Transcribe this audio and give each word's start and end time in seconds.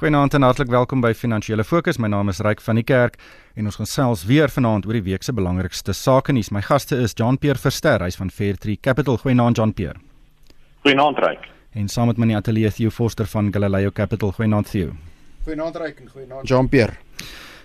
Goeienaand 0.00 0.32
en 0.34 0.42
hartlik 0.42 0.70
welkom 0.72 1.02
by 1.04 1.10
Finansiële 1.12 1.60
Fokus. 1.60 1.98
My 2.00 2.08
naam 2.08 2.30
is 2.32 2.38
Ryk 2.40 2.62
van 2.64 2.78
die 2.78 2.84
Kerk 2.88 3.18
en 3.52 3.66
ons 3.68 3.76
gaan 3.76 3.88
selfs 3.90 4.22
weer 4.24 4.48
vanaand 4.48 4.86
oor 4.88 4.96
die 4.96 5.02
week 5.04 5.26
se 5.26 5.34
belangrikste 5.36 5.92
sake 5.92 6.32
nuus. 6.32 6.48
My 6.48 6.62
gaste 6.64 6.96
is 6.96 7.12
Jean-Pierre 7.12 7.60
Verster, 7.60 8.00
hy's 8.00 8.16
van 8.16 8.30
Fairtree 8.32 8.78
Capital. 8.80 9.18
Goeienaand 9.20 9.60
Jean-Pierre. 9.60 10.00
Goeienaand 10.86 11.20
Ryk. 11.20 11.44
En 11.76 11.92
saam 11.92 12.08
met 12.08 12.16
my 12.16 12.30
Natalie 12.32 12.72
Theo 12.72 12.88
Forster 12.88 13.28
van 13.28 13.52
Galileo 13.52 13.92
Capital. 13.92 14.32
Goeienaand 14.32 14.70
Theo. 14.70 14.96
Goeienaand 15.44 15.76
Ryk 15.76 16.00
en 16.00 16.08
goeienaand 16.14 16.48
Jean-Pierre. 16.48 16.96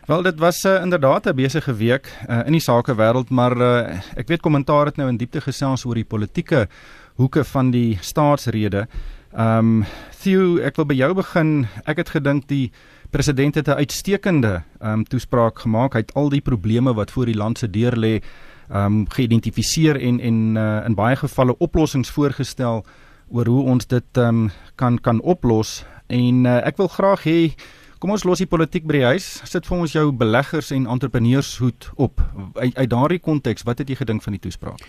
Wel 0.06 0.28
dit 0.28 0.40
was 0.40 0.60
uh, 0.66 0.82
inderdaad 0.84 1.32
'n 1.32 1.36
besige 1.36 1.74
week 1.76 2.12
uh, 2.30 2.44
in 2.46 2.52
die 2.52 2.62
sakewêreld, 2.62 3.30
maar 3.30 3.58
uh, 3.58 4.00
ek 4.16 4.28
weet 4.28 4.42
kommentaar 4.42 4.86
het 4.86 4.98
nou 4.98 5.08
in 5.10 5.18
diepte 5.18 5.42
gesels 5.42 5.86
oor 5.86 5.96
die 5.96 6.04
politieke 6.04 6.68
hoeke 7.16 7.44
van 7.44 7.72
die 7.72 7.98
staatsrede. 8.02 8.88
Ehm 9.36 9.82
um, 9.82 9.86
Theo, 10.24 10.58
ek 10.64 10.78
wil 10.80 10.86
by 10.88 10.96
jou 10.96 11.10
begin. 11.14 11.50
Ek 11.84 12.00
het 12.00 12.10
gedink 12.16 12.48
die 12.48 12.72
president 13.12 13.56
het 13.60 13.68
'n 13.68 13.84
uitstekende 13.84 14.64
ehm 14.80 14.92
um, 14.92 15.04
toespraak 15.04 15.60
gemaak. 15.60 15.94
Hy 15.94 16.00
het 16.00 16.14
al 16.14 16.30
die 16.30 16.42
probleme 16.42 16.94
wat 16.94 17.12
voor 17.12 17.26
die 17.26 17.36
land 17.36 17.58
se 17.58 17.70
deur 17.70 17.98
lê 17.98 18.24
ehm 18.70 18.86
um, 18.86 19.06
geïdentifiseer 19.10 20.00
en 20.00 20.20
en 20.20 20.56
uh, 20.56 20.86
in 20.86 20.96
baie 20.96 21.16
gevalle 21.16 21.58
oplossings 21.58 22.10
voorgestel 22.10 22.86
oor 23.28 23.46
hoe 23.46 23.64
ons 23.64 23.88
dit 23.88 24.18
ehm 24.18 24.28
um, 24.28 24.52
kan 24.76 25.02
kan 25.02 25.22
oplos. 25.22 25.86
En 26.08 26.46
uh, 26.46 26.66
ek 26.68 26.78
wil 26.78 26.88
graag 26.88 27.24
hê 27.24 27.54
kom 28.00 28.12
ons 28.12 28.24
los 28.24 28.38
die 28.38 28.48
politiek 28.48 28.86
by 28.86 28.94
die 28.94 29.06
huis. 29.06 29.42
Sit 29.44 29.68
vir 29.68 29.78
ons 29.78 29.92
jou 29.92 30.12
beleggers 30.12 30.72
en 30.72 30.88
entrepreneurs 30.88 31.58
hoed 31.58 31.92
op. 31.96 32.22
Uit, 32.54 32.76
uit 32.76 32.90
daardie 32.90 33.20
konteks, 33.20 33.64
wat 33.64 33.78
het 33.78 33.90
jy 33.90 33.96
gedink 33.96 34.24
van 34.24 34.34
die 34.34 34.40
toespraak? 34.40 34.80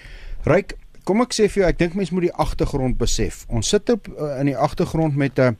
Ryk 0.46 0.76
kom 1.06 1.22
ek 1.22 1.36
sê 1.36 1.46
vir 1.46 1.62
jou, 1.62 1.68
ek 1.70 1.78
dink 1.82 1.98
mense 1.98 2.14
moet 2.14 2.28
die 2.28 2.38
agtergrond 2.46 2.98
besef. 2.98 3.44
Ons 3.48 3.70
sit 3.74 3.92
op 3.94 4.10
uh, 4.10 4.34
in 4.40 4.50
die 4.50 4.58
agtergrond 4.58 5.16
met 5.16 5.38
'n 5.38 5.54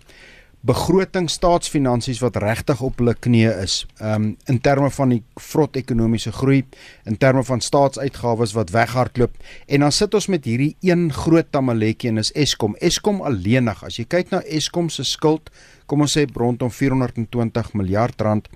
begroting 0.67 1.29
staatsfinansies 1.31 2.19
wat 2.25 2.39
regtig 2.43 2.81
op 2.83 2.99
hulle 2.99 3.15
knieë 3.15 3.53
is. 3.63 3.75
Um 4.03 4.33
in 4.51 4.59
terme 4.61 4.89
van 4.91 5.13
die 5.15 5.21
vrot 5.39 5.77
ekonomiese 5.79 6.33
groei, 6.35 6.65
in 7.07 7.19
terme 7.23 7.45
van 7.47 7.63
staatsuitgawes 7.63 8.55
wat 8.57 8.73
weghardloop 8.75 9.37
en 9.67 9.85
dan 9.87 9.93
sit 9.93 10.15
ons 10.15 10.27
met 10.33 10.45
hierdie 10.45 10.75
een 10.83 11.13
groot 11.13 11.51
tamaletjie 11.51 12.11
en 12.11 12.19
is 12.19 12.33
Eskom. 12.35 12.75
Eskom 12.81 13.23
alleenig. 13.23 13.85
As 13.85 14.01
jy 14.01 14.09
kyk 14.09 14.35
na 14.35 14.43
Eskom 14.43 14.91
se 14.91 15.05
skuld, 15.05 15.51
kom 15.87 16.03
ons 16.03 16.19
sê 16.19 16.27
rondom 16.35 16.71
420 16.71 17.73
miljard 17.79 18.21
rand. 18.21 18.49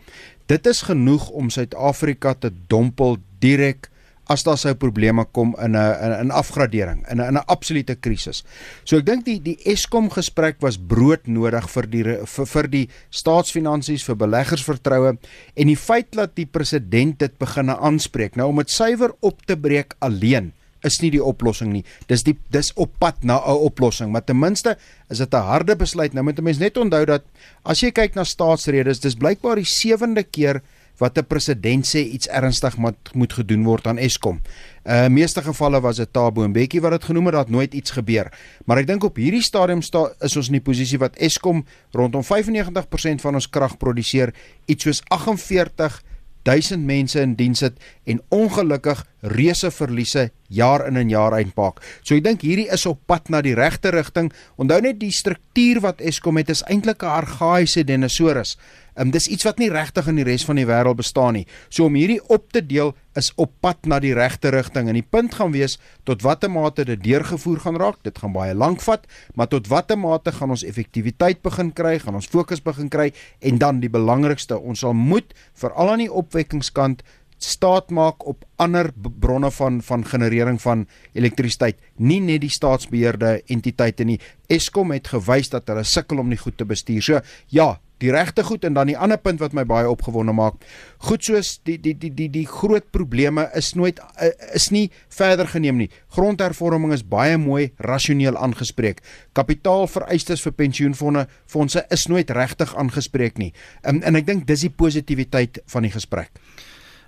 Dit 0.50 0.66
is 0.66 0.82
genoeg 0.82 1.28
om 1.30 1.50
Suid-Afrika 1.50 2.34
te 2.34 2.50
dompel 2.66 3.20
direk 3.38 3.90
as 4.30 4.44
daar 4.46 4.58
sou 4.60 4.72
probleme 4.78 5.24
kom 5.34 5.56
in 5.58 5.74
'n 5.76 6.20
in 6.20 6.28
'n 6.28 6.30
afgradering 6.30 7.02
in 7.10 7.20
'n 7.20 7.26
in 7.26 7.36
'n 7.36 7.44
absolute 7.46 7.96
krisis. 8.00 8.44
So 8.84 8.96
ek 8.96 9.06
dink 9.06 9.24
die 9.24 9.40
die 9.42 9.58
Eskom 9.64 10.10
gesprek 10.10 10.56
was 10.60 10.78
broodnodig 10.78 11.68
vir 11.70 11.86
die 11.86 12.04
vir, 12.04 12.46
vir 12.46 12.68
die 12.68 12.88
staatsfinansies 13.10 14.04
vir 14.04 14.16
beleggers-vertroue 14.16 15.18
en 15.56 15.66
die 15.66 15.76
feit 15.76 16.12
dat 16.12 16.36
die 16.36 16.46
president 16.46 17.18
dit 17.18 17.38
begine 17.38 17.76
aanspreek. 17.76 18.36
Nou 18.36 18.48
om 18.48 18.56
dit 18.56 18.70
suiwer 18.70 19.10
op 19.20 19.46
te 19.46 19.56
breek 19.56 19.94
alleen 19.98 20.52
is 20.84 21.00
nie 21.02 21.10
die 21.10 21.22
oplossing 21.24 21.72
nie. 21.72 21.84
Dis 22.08 22.22
die 22.22 22.36
dis 22.50 22.72
op 22.76 22.92
pad 22.98 23.24
na 23.24 23.36
'n 23.36 23.64
oplossing, 23.68 24.12
maar 24.12 24.24
ten 24.24 24.38
minste 24.38 24.76
is 25.10 25.18
dit 25.18 25.34
'n 25.34 25.36
harde 25.36 25.76
besluit. 25.76 26.14
Nou 26.14 26.24
moet 26.24 26.38
'n 26.38 26.44
mens 26.44 26.58
net 26.58 26.76
onthou 26.76 27.04
dat 27.04 27.22
as 27.64 27.80
jy 27.80 27.90
kyk 27.90 28.14
na 28.14 28.24
staatsredes, 28.24 29.00
dis 29.00 29.14
blykbaar 29.14 29.56
die 29.56 29.64
sewende 29.64 30.22
keer 30.22 30.62
wat 31.00 31.18
'n 31.18 31.26
president 31.26 31.86
sê 31.86 32.04
iets 32.04 32.28
ernstig 32.28 32.76
moet 32.76 33.14
moet 33.14 33.32
gedoen 33.32 33.64
word 33.64 33.86
aan 33.86 33.98
Eskom. 33.98 34.40
Uh 34.84 35.08
meeste 35.08 35.42
gevalle 35.42 35.80
was 35.80 35.96
dit 35.96 36.12
Tabo 36.12 36.44
en 36.44 36.52
Bekkie 36.52 36.80
wat 36.80 36.92
dit 36.92 37.04
genoem 37.04 37.26
het 37.26 37.34
dat 37.34 37.48
nooit 37.48 37.74
iets 37.74 37.90
gebeur. 37.90 38.32
Maar 38.64 38.78
ek 38.78 38.86
dink 38.86 39.04
op 39.04 39.16
hierdie 39.16 39.42
stadium 39.42 39.82
sta 39.82 40.12
is 40.20 40.36
ons 40.36 40.46
in 40.46 40.60
die 40.60 40.64
posisie 40.64 40.98
wat 40.98 41.16
Eskom 41.16 41.64
rondom 41.92 42.22
95% 42.22 43.20
van 43.20 43.34
ons 43.34 43.48
krag 43.48 43.76
produseer, 43.76 44.34
iets 44.66 44.84
soos 44.84 45.02
48 45.08 46.02
1000 46.42 46.84
mense 46.84 47.20
in 47.20 47.34
diens 47.36 47.60
het 47.60 47.76
en 48.04 48.20
ongelukkig 48.28 49.04
reuse 49.20 49.70
verliese 49.70 50.30
jaar 50.48 50.86
in 50.86 50.96
en 50.96 51.08
jaar 51.08 51.36
uitpak. 51.36 51.82
So 52.02 52.16
ek 52.16 52.24
dink 52.24 52.44
hierdie 52.46 52.68
is 52.72 52.86
op 52.88 53.02
pad 53.06 53.28
na 53.28 53.42
die 53.44 53.54
regte 53.54 53.92
rigting. 53.94 54.32
Onthou 54.56 54.80
net 54.80 55.00
die 55.00 55.12
struktuur 55.12 55.82
wat 55.84 56.00
Eskom 56.00 56.40
het 56.40 56.50
is 56.50 56.64
eintlik 56.66 57.04
'n 57.04 57.12
argaïese 57.20 57.84
dinosaurus. 57.84 58.56
Um, 59.00 59.08
dis 59.14 59.30
iets 59.32 59.46
wat 59.48 59.60
nie 59.60 59.70
regtig 59.72 60.10
in 60.10 60.18
die 60.20 60.26
res 60.28 60.42
van 60.44 60.58
die 60.60 60.66
wêreld 60.68 60.98
bestaan 60.98 61.38
nie. 61.38 61.46
So 61.72 61.86
om 61.88 61.94
hierdie 61.96 62.20
op 62.28 62.50
te 62.52 62.60
deel 62.60 62.92
is 63.16 63.30
op 63.40 63.54
pad 63.64 63.86
na 63.88 63.96
die 64.02 64.12
regte 64.16 64.52
rigting 64.52 64.90
en 64.92 64.98
die 64.98 65.06
punt 65.06 65.38
gaan 65.38 65.54
wees 65.54 65.78
tot 66.04 66.20
watter 66.26 66.52
mate 66.52 66.84
dit 66.84 67.00
deurgevoer 67.00 67.62
gaan 67.64 67.78
raak. 67.80 68.02
Dit 68.04 68.20
gaan 68.20 68.34
baie 68.36 68.52
lank 68.52 68.84
vat, 68.84 69.08
maar 69.34 69.48
tot 69.48 69.70
watter 69.72 69.96
mate 69.96 70.34
gaan 70.36 70.52
ons 70.52 70.66
effektiwiteit 70.68 71.40
begin 71.46 71.72
kry, 71.72 71.96
gaan 72.02 72.20
ons 72.20 72.28
fokus 72.28 72.60
begin 72.60 72.92
kry 72.92 73.08
en 73.40 73.62
dan 73.62 73.80
die 73.80 73.88
belangrikste, 73.88 74.60
ons 74.60 74.84
sal 74.84 74.92
moet 74.92 75.32
veral 75.56 75.94
aan 75.94 76.04
die 76.04 76.12
opwekkingskant 76.12 77.00
staat 77.40 77.88
maak 77.90 78.26
op 78.28 78.44
ander 78.60 78.90
bronne 78.94 79.48
van 79.50 79.80
van 79.82 80.04
generering 80.04 80.60
van 80.60 80.84
elektrisiteit 81.16 81.78
nie 81.96 82.20
net 82.20 82.42
die 82.44 82.52
staatsbeheerde 82.52 83.38
entiteite 83.48 84.04
nie 84.04 84.18
Eskom 84.52 84.92
het 84.92 85.08
gewys 85.08 85.48
dat 85.48 85.72
hulle 85.72 85.86
sukkel 85.88 86.20
om 86.20 86.28
nie 86.28 86.36
goed 86.36 86.58
te 86.60 86.68
bestuur 86.68 87.00
so 87.00 87.22
ja 87.48 87.78
die 88.00 88.12
regte 88.14 88.44
goed 88.46 88.64
en 88.64 88.76
dan 88.76 88.90
die 88.90 88.96
ander 88.98 89.20
punt 89.20 89.40
wat 89.42 89.54
my 89.56 89.64
baie 89.68 89.88
opgewonde 89.90 90.32
maak. 90.36 90.60
Goed 91.08 91.24
soos 91.24 91.58
die 91.68 91.76
die 91.80 91.94
die 91.98 92.12
die 92.16 92.28
die 92.32 92.46
groot 92.48 92.90
probleme 92.94 93.48
is 93.58 93.72
nooit 93.78 94.00
eh, 94.20 94.32
is 94.56 94.70
nie 94.74 94.88
verder 95.08 95.48
geneem 95.50 95.80
nie. 95.80 95.90
Grondhervorming 96.16 96.94
is 96.96 97.04
baie 97.06 97.38
mooi 97.38 97.70
rasioneel 97.78 98.36
aangespreek. 98.36 99.02
Kapitaalvereistes 99.36 100.44
vir 100.46 100.56
pensioenfonde 100.56 101.26
fondse 101.46 101.84
is 101.90 102.06
nooit 102.08 102.30
regtig 102.30 102.76
aangespreek 102.76 103.38
nie. 103.38 103.52
En, 103.82 104.02
en 104.02 104.16
ek 104.16 104.26
dink 104.26 104.46
dis 104.48 104.66
die 104.66 104.72
positiwiteit 104.72 105.62
van 105.72 105.88
die 105.88 105.94
gesprek. 105.94 106.32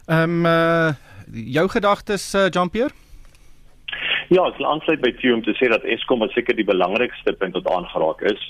Ehm 0.09 0.43
um, 0.43 0.47
uh, 0.47 0.93
jou 1.33 1.69
gedagtes 1.71 2.35
uh, 2.35 2.49
Jean-Pierre? 2.51 2.93
Ja, 4.33 4.47
ek 4.49 4.59
wil 4.59 4.69
aansluit 4.71 5.01
by 5.03 5.13
Theo 5.21 5.37
om 5.37 5.43
te 5.45 5.55
sê 5.59 5.69
dat 5.69 5.85
Eskom 5.85 6.23
seker 6.33 6.57
die 6.57 6.67
belangrikste 6.67 7.35
punt 7.37 7.57
wat 7.59 7.69
aangeraak 7.69 8.23
is. 8.33 8.43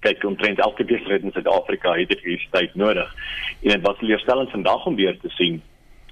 Kyk, 0.00 0.24
omtrent 0.24 0.58
elke 0.58 0.84
besigheid 0.84 1.22
in 1.22 1.32
Suid-Afrika 1.32 1.92
het 1.92 2.10
elektrisiteit 2.10 2.74
nodig. 2.74 3.14
En 3.62 3.68
dit 3.68 3.82
was 3.82 4.00
leerstellend 4.00 4.50
vandag 4.50 4.86
om 4.86 4.96
weer 4.96 5.18
te 5.20 5.28
sien 5.28 5.62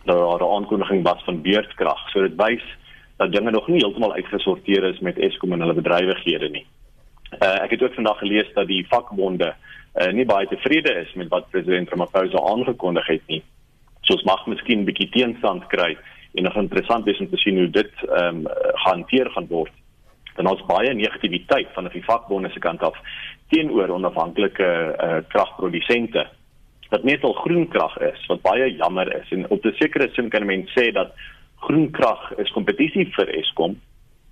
dat 0.04 0.18
daar 0.18 0.42
'n 0.42 0.54
aankondiging 0.56 1.02
was 1.02 1.24
van 1.24 1.42
beurtkrag. 1.42 2.10
So 2.10 2.20
dit 2.20 2.36
wys 2.36 2.64
dat 3.16 3.32
dinge 3.32 3.50
nog 3.50 3.68
nie 3.68 3.80
heeltemal 3.80 4.14
uitgesorteer 4.14 4.84
is 4.84 4.98
met 4.98 5.18
Eskom 5.18 5.52
en 5.52 5.60
hulle 5.60 5.74
bedrywighede 5.74 6.48
nie. 6.48 6.66
Uh, 7.42 7.62
ek 7.62 7.70
het 7.70 7.82
ook 7.82 7.94
vandag 7.94 8.18
gelees 8.18 8.52
dat 8.54 8.66
die 8.66 8.86
vakbonde 8.88 9.54
uh, 9.94 10.12
nie 10.12 10.24
baie 10.24 10.46
tevrede 10.46 10.94
is 10.94 11.12
met 11.14 11.28
wat 11.28 11.50
president 11.50 11.88
Ramaphosa 11.88 12.38
aangekondig 12.38 13.06
het 13.06 13.26
nie 13.26 13.42
soos 14.08 14.22
mag 14.22 14.46
miskien 14.46 14.80
'n 14.80 14.88
bietjie 14.88 15.08
teenstand 15.08 15.66
kry 15.66 15.96
en 16.34 16.42
nog 16.42 16.56
interessant 16.56 17.06
is 17.06 17.18
om 17.18 17.30
te 17.30 17.36
sien 17.36 17.56
hoe 17.58 17.70
dit 17.70 17.92
ehm 18.02 18.36
um, 18.36 18.46
gehanteer 18.84 19.30
gaan 19.30 19.46
word. 19.46 19.72
Dan 20.36 20.46
ons 20.46 20.66
baie 20.66 20.94
negativiteit 20.94 21.68
van 21.72 21.88
die 21.92 22.04
vakbonde 22.04 22.50
se 22.50 22.58
kant 22.58 22.82
af 22.82 22.96
teenoor 23.48 23.90
onafhanklike 23.90 24.68
uh, 24.68 25.18
kragprodusente 25.28 26.26
wat 26.88 27.04
net 27.04 27.24
al 27.24 27.36
groen 27.42 27.66
krag 27.68 27.96
is 28.00 28.26
wat 28.30 28.42
baie 28.42 28.70
jammer 28.76 29.10
is. 29.20 29.30
En 29.30 29.48
op 29.50 29.64
'n 29.64 29.76
sekere 29.76 30.08
sin 30.12 30.28
kan 30.28 30.46
mense 30.46 30.72
sê 30.72 30.92
dat 30.92 31.12
groen 31.56 31.90
krag 31.90 32.32
is 32.38 32.50
kompetisie 32.50 33.08
vir 33.16 33.28
Eskom 33.28 33.76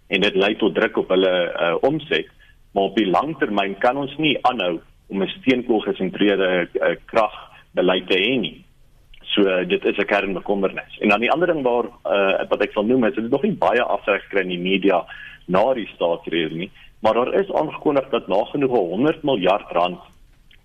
en 0.09 0.21
dit 0.21 0.35
lei 0.35 0.55
tot 0.57 0.75
druk 0.75 0.97
op 0.97 1.09
hulle 1.09 1.53
uh, 1.53 1.75
omset. 1.81 2.29
Maar 2.73 2.83
op 2.83 2.97
die 2.97 3.11
lang 3.11 3.39
termyn 3.39 3.79
kan 3.79 3.97
ons 3.97 4.17
nie 4.17 4.39
aanhou 4.43 4.81
om 5.09 5.23
'n 5.23 5.29
steenkool 5.29 5.81
gesentreerde 5.81 6.69
uh, 6.73 6.97
kragbeleid 7.05 8.09
te 8.09 8.19
hê 8.19 8.41
nie. 8.41 8.65
So 9.23 9.43
uh, 9.43 9.69
dit 9.69 9.85
is 9.85 9.97
'n 9.97 10.05
kernbekommernis. 10.05 10.99
En 11.01 11.09
dan 11.09 11.21
die 11.21 11.31
ander 11.31 11.47
ding 11.47 11.63
waar 11.63 11.85
uh, 11.85 12.49
wat 12.49 12.63
ek 12.63 12.75
wil 12.75 12.85
noem 12.85 13.05
is 13.05 13.15
dit 13.15 13.31
nog 13.31 13.43
nie 13.43 13.53
baie 13.53 13.83
afreg 13.83 14.23
gekry 14.23 14.41
in 14.41 14.55
die 14.55 14.69
media 14.71 15.05
na 15.47 15.75
die 15.75 15.89
staatsrede 15.95 16.55
nie, 16.55 16.71
maar 17.01 17.15
daar 17.15 17.35
is 17.35 17.53
aangekondig 17.53 18.09
dat 18.09 18.29
nagenoeg 18.29 18.71
100 18.71 19.23
miljard 19.23 19.71
rand 19.71 20.01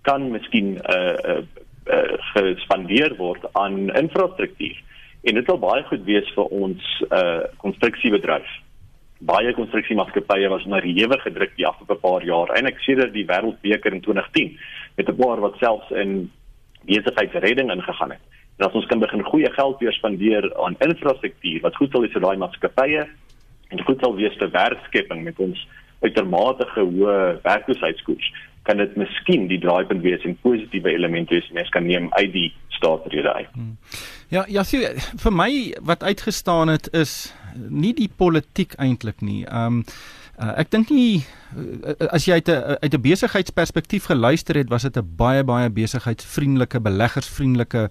kan 0.02 0.30
miskien 0.30 0.78
uh, 0.90 1.14
uh, 1.28 1.38
uh, 1.86 2.16
gespandeer 2.34 3.16
word 3.16 3.44
aan 3.52 3.94
infrastruktuur. 3.94 4.82
En 5.22 5.34
dit 5.34 5.46
sal 5.46 5.58
baie 5.58 5.84
goed 5.86 6.04
wees 6.04 6.32
vir 6.34 6.44
ons 6.44 7.04
uh, 7.10 7.44
konstruksiebedryf. 7.62 8.48
Baie 9.22 9.54
konstruksiemaatskappye 9.54 10.48
was 10.50 10.64
onder 10.64 10.82
ewige 10.82 11.32
druk 11.32 11.54
die 11.56 11.66
afgelope 11.66 12.00
paar 12.02 12.24
jaar 12.26 12.50
en 12.58 12.66
ek 12.66 12.82
sien 12.82 12.98
dat 12.98 13.12
die 13.14 13.26
wêreldbeker 13.28 13.94
in 13.94 14.02
2010 14.02 14.56
met 14.96 15.08
'n 15.08 15.16
paar 15.20 15.40
wat 15.40 15.60
selfs 15.62 15.90
in 15.90 16.30
besigheidsredding 16.82 17.70
ingegaan 17.70 18.10
het 18.10 18.40
dat 18.56 18.74
ons 18.74 18.86
kan 18.86 18.98
begin 18.98 19.22
goeie 19.22 19.50
geld 19.52 19.78
weer 19.78 19.92
spandeer 19.92 20.46
aan 20.64 20.76
infrastruktuur 20.78 21.60
wat 21.60 21.76
goed 21.76 21.90
sal 21.90 22.04
wees 22.04 22.12
vir 22.16 22.24
daai 22.24 22.36
maatskappye 22.42 23.06
en 23.72 23.84
goed 23.86 24.02
sal 24.04 24.14
wees 24.18 24.36
vir 24.40 24.50
werkskepping 24.50 25.22
met 25.24 25.38
ons 25.38 25.62
uitermate 26.02 26.66
hoë 26.74 27.18
werkloosheidskoers 27.42 28.32
kan 28.62 28.78
dit 28.78 28.96
miskien 28.96 29.48
die 29.50 29.58
draaipunt 29.58 30.02
wees 30.02 30.22
en 30.26 30.38
positiewe 30.42 30.92
elemente 30.94 31.34
wees 31.34 31.50
mens 31.54 31.70
kan 31.74 31.86
neem 31.86 32.08
uit 32.14 32.32
die 32.32 32.48
staatsrede 32.68 33.32
uit. 33.32 33.48
Hmm. 33.52 33.76
Ja, 34.30 34.44
ja, 34.48 34.62
sien 34.62 34.98
vir 35.22 35.34
my 35.34 35.50
wat 35.82 36.02
uitgestaan 36.02 36.68
het 36.68 36.88
is 36.94 37.34
nie 37.68 37.92
die 37.94 38.10
politiek 38.16 38.78
eintlik 38.78 39.20
nie. 39.20 39.44
Ehm 39.46 39.82
um, 39.82 39.86
Uh, 40.42 40.54
ek 40.56 40.70
dink 40.72 40.88
nie 40.88 41.20
uh, 41.20 41.92
as 42.08 42.24
jy 42.24 42.40
uit 42.40 42.48
'n 42.48 42.78
uit 42.80 42.94
'n 42.96 43.04
besigheidsperspektief 43.04 44.08
geluister 44.08 44.56
het, 44.56 44.70
was 44.72 44.82
dit 44.82 44.96
'n 44.96 45.04
baie 45.16 45.44
baie 45.44 45.68
besigheidsvriendelike, 45.70 46.80
beleggersvriendelike 46.80 47.90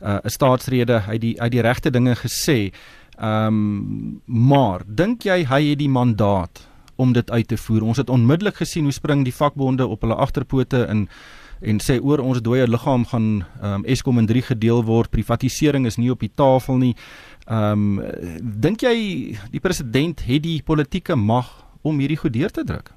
uh, 0.00 0.18
staatsrede 0.24 1.02
uit 1.08 1.20
die 1.20 1.34
uit 1.42 1.52
die 1.52 1.60
regte 1.60 1.90
dinge 1.90 2.14
gesê. 2.14 2.70
Ehm 3.18 3.46
um, 3.46 4.22
maar 4.24 4.80
dink 4.86 5.22
jy 5.22 5.44
hy 5.44 5.62
het 5.70 5.78
die 5.78 5.90
mandaat 5.90 6.69
om 7.00 7.14
dit 7.16 7.30
uit 7.30 7.48
te 7.48 7.56
voer? 7.56 7.86
Ons 7.88 8.00
het 8.02 8.12
onmiddellik 8.12 8.60
gesien 8.60 8.88
hoe 8.88 8.94
spring 8.94 9.24
die 9.24 9.34
vakbonde 9.34 9.86
op 9.86 10.04
hulle 10.04 10.18
agterpote 10.20 10.84
in 10.92 11.06
en 11.60 11.80
sê 11.84 11.98
oor 12.00 12.22
ons 12.24 12.40
dooie 12.40 12.64
liggaam 12.68 13.02
gaan 13.10 13.26
um, 13.60 13.82
Eskom 13.84 14.20
in 14.20 14.28
3 14.28 14.42
gedeel 14.52 14.80
word. 14.88 15.10
Privatisering 15.12 15.84
is 15.88 15.98
nie 16.00 16.08
op 16.12 16.22
die 16.24 16.32
tafel 16.32 16.80
nie. 16.80 16.94
Ehm 17.46 17.98
um, 18.00 18.38
dink 18.40 18.84
jy 18.86 18.94
die 19.52 19.60
president 19.60 20.24
het 20.24 20.44
die 20.46 20.62
politieke 20.64 21.16
mag 21.16 21.50
om 21.82 22.00
hierdie 22.00 22.20
goed 22.20 22.32
deur 22.32 22.52
te 22.52 22.64
druk? 22.64 22.94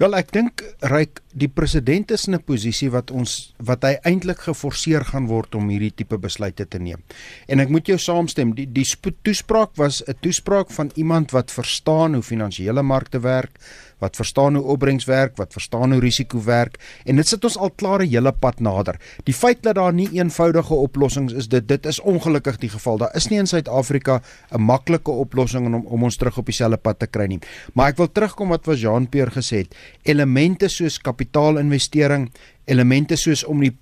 Wel 0.00 0.14
ek 0.16 0.32
dink 0.32 0.62
ryk 0.80 1.20
die 1.36 1.48
president 1.48 2.10
is 2.10 2.26
in 2.26 2.34
'n 2.34 2.42
posisie 2.42 2.90
wat 2.90 3.10
ons 3.10 3.54
wat 3.58 3.84
hy 3.84 3.98
eintlik 4.04 4.38
geforseer 4.48 5.04
gaan 5.04 5.26
word 5.26 5.54
om 5.54 5.68
hierdie 5.68 5.94
tipe 5.94 6.18
besluite 6.18 6.66
te 6.66 6.78
neem. 6.78 7.02
En 7.48 7.60
ek 7.60 7.68
moet 7.68 7.86
jou 7.86 7.98
saamstem, 7.98 8.54
die 8.54 8.66
die 8.66 8.86
toespraak 9.22 9.76
was 9.76 10.02
'n 10.06 10.14
toespraak 10.20 10.70
van 10.70 10.90
iemand 10.94 11.30
wat 11.32 11.50
verstaan 11.50 12.14
hoe 12.14 12.22
finansiële 12.22 12.82
markte 12.82 13.20
werk, 13.20 13.58
wat 14.00 14.16
verstaan 14.16 14.56
hoe 14.58 14.64
opbrengs 14.74 15.04
werk, 15.04 15.36
wat 15.36 15.52
verstaan 15.52 15.92
hoe 15.92 16.00
risiko 16.00 16.42
werk 16.44 16.78
en 17.04 17.20
dit 17.20 17.28
sit 17.28 17.44
ons 17.44 17.58
al 17.58 17.70
klaar 17.70 18.02
'n 18.02 18.08
hele 18.08 18.32
pad 18.32 18.60
nader. 18.60 18.96
Die 19.24 19.34
feit 19.34 19.62
dat 19.62 19.74
daar 19.74 19.92
nie 19.92 20.08
eenvoudige 20.12 20.74
oplossings 20.74 21.32
is, 21.32 21.48
dit 21.48 21.68
dit 21.68 21.86
is 21.86 22.00
ongelukkig 22.00 22.58
die 22.58 22.68
geval. 22.68 22.98
Daar 22.98 23.14
is 23.14 23.28
nie 23.28 23.38
in 23.38 23.46
Suid-Afrika 23.46 24.22
'n 24.50 24.60
maklike 24.60 25.10
oplossing 25.10 25.66
om 25.66 25.86
om 25.86 26.02
ons 26.02 26.16
terug 26.16 26.38
op 26.38 26.46
dieselfde 26.46 26.76
pad 26.76 26.98
te 26.98 27.06
kry 27.06 27.26
nie. 27.26 27.40
Maar 27.74 27.88
ek 27.88 27.96
wil 27.96 28.12
terugkom 28.12 28.48
wat 28.48 28.66
was 28.66 28.80
Jean-Pierre 28.80 29.30
gesê 29.30 29.56
het. 29.56 29.74
Elemente 30.02 30.68
soos 30.68 30.98
kapitaalinvestering, 30.98 32.30
elemente 32.64 33.16
soos 33.16 33.44
om 33.44 33.60
die 33.60 33.76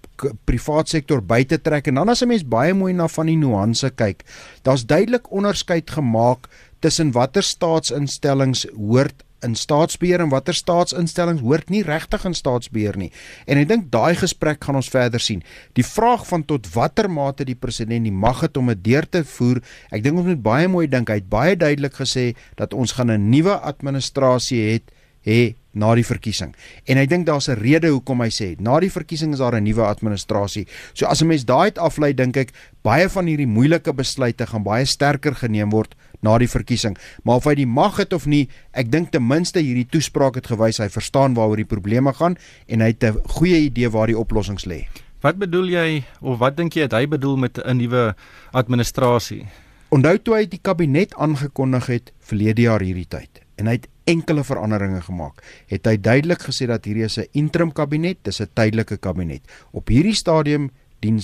privaat 0.48 0.88
sektor 0.88 1.22
by 1.22 1.44
te 1.44 1.60
trek 1.62 1.86
en 1.86 1.94
dan 1.94 2.08
as 2.08 2.22
'n 2.22 2.28
mens 2.28 2.44
baie 2.44 2.74
mooi 2.74 2.92
na 2.92 3.08
van 3.08 3.26
die 3.26 3.36
nuance 3.36 3.90
kyk, 3.90 4.24
daar's 4.62 4.86
duidelik 4.86 5.30
onderskeid 5.32 5.90
gemaak 5.90 6.48
tussen 6.80 7.12
watter 7.12 7.42
staatsinstellings 7.42 8.66
hoort 8.76 9.24
in 9.42 9.54
staatsbeheer 9.54 10.20
en 10.20 10.32
watter 10.32 10.54
staatsinstellings 10.54 11.40
hoort 11.40 11.70
nie 11.70 11.82
regtig 11.86 12.24
in 12.24 12.34
staatsbeheer 12.34 12.98
nie. 12.98 13.10
En 13.46 13.58
ek 13.58 13.68
dink 13.68 13.90
daai 13.92 14.14
gesprek 14.18 14.64
gaan 14.64 14.78
ons 14.80 14.90
verder 14.92 15.22
sien. 15.22 15.42
Die 15.78 15.86
vraag 15.86 16.26
van 16.28 16.44
tot 16.44 16.68
watter 16.74 17.10
mate 17.10 17.46
die 17.48 17.58
president 17.58 18.04
die 18.04 18.14
mag 18.14 18.42
het 18.44 18.56
om 18.56 18.72
dit 18.72 18.84
deur 18.84 19.06
te 19.08 19.24
voer, 19.24 19.62
ek 19.90 20.02
dink 20.02 20.18
ons 20.18 20.30
moet 20.30 20.42
baie 20.42 20.68
mooi 20.68 20.86
dink. 20.90 21.08
Hy 21.08 21.20
het 21.22 21.30
baie 21.30 21.56
duidelik 21.56 21.94
gesê 22.00 22.34
dat 22.56 22.74
ons 22.74 22.92
gaan 22.92 23.10
'n 23.10 23.30
nuwe 23.30 23.54
administrasie 23.60 24.62
het 24.72 24.92
hê 25.26 25.54
na 25.78 25.94
die 25.94 26.06
verkiesing. 26.06 26.54
En 26.88 26.98
ek 26.98 27.10
dink 27.10 27.26
daar's 27.26 27.48
'n 27.48 27.60
rede 27.60 27.88
hoekom 27.88 28.20
hy 28.20 28.30
sê 28.30 28.56
na 28.60 28.80
die 28.80 28.90
verkiesing 28.90 29.32
is 29.32 29.38
daar 29.38 29.54
'n 29.54 29.64
nuwe 29.64 29.84
administrasie. 29.84 30.66
So 30.94 31.06
as 31.06 31.22
'n 31.22 31.26
mens 31.26 31.44
daai 31.44 31.70
uit 31.70 31.78
aflei, 31.78 32.14
dink 32.14 32.36
ek 32.36 32.52
baie 32.82 33.08
van 33.08 33.26
hierdie 33.26 33.46
moeilike 33.46 33.92
besluite 33.92 34.46
gaan 34.46 34.62
baie 34.62 34.84
sterker 34.84 35.34
geneem 35.34 35.70
word 35.70 35.94
na 36.20 36.38
die 36.38 36.48
verkiesing. 36.48 36.96
Maar 37.22 37.36
of 37.36 37.44
hy 37.44 37.54
die 37.54 37.66
mag 37.66 37.96
het 37.96 38.12
of 38.12 38.26
nie, 38.26 38.48
ek 38.72 38.90
dink 38.90 39.12
ten 39.12 39.26
minste 39.26 39.60
hierdie 39.60 39.86
toespraak 39.86 40.34
het 40.34 40.46
gewys 40.46 40.78
hy 40.82 40.88
verstaan 40.88 41.34
waaroor 41.34 41.56
die 41.56 41.68
probleme 41.68 42.12
gaan 42.12 42.36
en 42.66 42.80
hy 42.80 42.92
het 42.94 43.04
'n 43.04 43.20
goeie 43.38 43.60
idee 43.68 43.90
waar 43.90 44.06
die 44.06 44.18
oplossings 44.18 44.66
lê. 44.66 44.86
Wat 45.20 45.38
bedoel 45.38 45.68
jy 45.68 46.04
of 46.20 46.38
wat 46.38 46.56
dink 46.56 46.74
jy 46.74 46.82
het 46.82 46.92
hy 46.92 47.06
bedoel 47.06 47.36
met 47.36 47.58
'n 47.58 47.76
nuwe 47.76 48.14
administrasie? 48.52 49.46
Onthou 49.90 50.18
toe 50.18 50.34
hy 50.34 50.46
die 50.46 50.60
kabinet 50.62 51.14
aangekondig 51.14 51.86
het 51.86 52.12
verlede 52.20 52.62
jaar 52.62 52.80
hierdie 52.80 53.08
tyd 53.08 53.40
en 53.58 53.66
hy 53.66 53.72
het 53.72 53.88
enkele 54.08 54.44
veranderinge 54.44 55.00
gemaak. 55.02 55.42
Het 55.66 55.86
hy 55.86 55.96
duidelik 56.00 56.42
gesê 56.46 56.66
dat 56.66 56.84
hierdie 56.84 57.04
is 57.04 57.18
'n 57.18 57.26
interim 57.32 57.72
kabinet, 57.72 58.18
dis 58.22 58.40
'n 58.40 58.50
tydelike 58.54 58.96
kabinet. 58.96 59.42
Op 59.72 59.88
hierdie 59.88 60.14
stadium 60.14 60.70
dien 61.00 61.20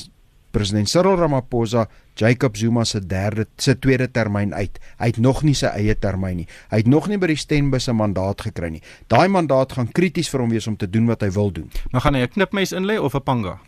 president 0.50 0.88
Cyril 0.88 1.17
Ramaphosa 1.17 1.88
Jacob 2.15 2.57
Zuma 2.57 2.85
se 2.85 3.01
derde 3.07 3.47
se 3.57 3.79
tweede 3.79 4.11
termyn 4.11 4.55
uit. 4.55 4.79
Hy 4.99 5.07
het 5.07 5.19
nog 5.19 5.43
nie 5.43 5.55
sy 5.55 5.67
eie 5.67 5.95
termyn 5.99 6.37
nie. 6.37 6.47
Hy 6.71 6.77
het 6.77 6.91
nog 6.91 7.09
nie 7.11 7.19
by 7.19 7.27
die 7.27 7.37
stembus 7.37 7.89
'n 7.89 7.97
mandaat 7.97 8.41
gekry 8.41 8.71
nie. 8.71 8.83
Daai 9.09 9.29
mandaat 9.29 9.73
gaan 9.73 9.93
krities 9.93 10.29
vir 10.29 10.41
hom 10.41 10.51
wees 10.51 10.67
om 10.67 10.77
te 10.77 10.91
doen 10.91 11.07
wat 11.07 11.23
hy 11.23 11.31
wil 11.31 11.51
doen. 11.51 11.71
Maar 11.91 12.01
gaan 12.01 12.15
hy 12.15 12.21
'n 12.21 12.29
knipmes 12.29 12.73
inlê 12.73 12.99
of 12.99 13.15
'n 13.15 13.23
panga? 13.23 13.59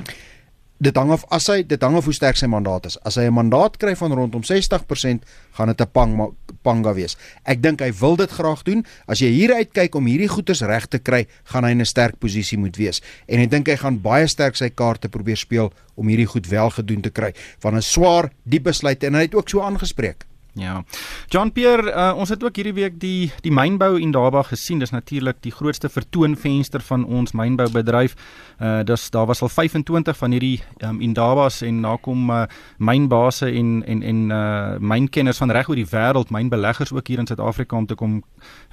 Dit 0.78 0.96
hang 0.96 1.10
af 1.14 1.24
as 1.32 1.46
hy 1.48 1.62
dit 1.64 1.82
hang 1.82 1.96
af 1.96 2.04
hoe 2.04 2.14
sterk 2.14 2.36
sy 2.36 2.48
mandaat 2.50 2.86
is. 2.86 2.98
As 3.04 3.16
hy 3.16 3.24
'n 3.26 3.32
mandaat 3.34 3.76
kry 3.76 3.94
van 3.96 4.12
rondom 4.12 4.42
60%, 4.42 5.24
gaan 5.52 5.68
dit 5.68 5.80
'n 5.80 5.90
pang 5.92 6.34
panga 6.62 6.94
wees. 6.94 7.16
Ek 7.44 7.62
dink 7.62 7.80
hy 7.80 7.92
wil 7.92 8.16
dit 8.16 8.30
graag 8.30 8.62
doen. 8.62 8.84
As 9.06 9.18
jy 9.20 9.28
hier 9.28 9.54
uitkyk 9.54 9.94
om 9.94 10.06
hierdie 10.06 10.28
goeders 10.28 10.60
reg 10.60 10.86
te 10.86 10.98
kry, 10.98 11.26
gaan 11.44 11.64
hy 11.64 11.70
in 11.70 11.80
'n 11.80 11.84
sterk 11.84 12.18
posisie 12.18 12.58
moet 12.58 12.76
wees. 12.76 13.00
En 13.26 13.40
ek 13.40 13.50
dink 13.50 13.66
hy 13.66 13.76
gaan 13.76 14.00
baie 14.00 14.26
sterk 14.26 14.56
sy 14.56 14.68
kaarte 14.68 15.08
probeer 15.08 15.36
speel 15.36 15.72
om 15.94 16.08
hierdie 16.08 16.26
goed 16.26 16.46
wel 16.46 16.70
gedoen 16.70 17.00
te 17.00 17.10
kry 17.10 17.32
van 17.60 17.76
'n 17.76 17.82
swaar, 17.82 18.30
diep 18.44 18.64
besluit 18.64 19.02
en 19.04 19.14
hy 19.14 19.22
het 19.22 19.34
ook 19.34 19.48
so 19.48 19.60
aangespreek. 19.60 20.26
Ja. 20.56 20.84
John 21.28 21.50
Pierre, 21.52 21.90
uh, 21.92 22.14
ons 22.16 22.30
het 22.32 22.40
ook 22.44 22.56
hierdie 22.56 22.72
week 22.72 22.94
die 23.00 23.28
die 23.44 23.52
mynbou 23.52 23.98
in 24.00 24.12
Daba 24.14 24.40
gesien. 24.46 24.80
Dis 24.80 24.94
natuurlik 24.94 25.42
die 25.44 25.52
grootste 25.52 25.90
vertoonvenster 25.92 26.80
van 26.80 27.04
ons 27.04 27.34
mynboubedryf. 27.36 28.16
Uh 28.56 28.80
dis 28.88 29.04
daar 29.12 29.26
was 29.28 29.42
al 29.44 29.52
25 29.52 30.16
van 30.16 30.32
hierdie 30.32 30.62
um, 30.80 31.02
Indabas 31.04 31.60
en 31.62 31.82
na 31.84 31.96
kom 32.00 32.30
uh, 32.32 32.46
mynbase 32.78 33.50
en 33.52 33.82
en 33.84 34.02
en 34.02 34.24
uh 34.32 34.78
mynkenners 34.80 35.42
van 35.44 35.52
reg 35.52 35.68
oor 35.68 35.76
die 35.76 35.90
wêreld, 35.92 36.32
mynbeleggers 36.32 36.92
ook 36.92 37.12
hier 37.12 37.20
in 37.20 37.28
Suid-Afrika 37.28 37.76
om 37.76 37.86
te 37.86 37.94
kom 37.94 38.22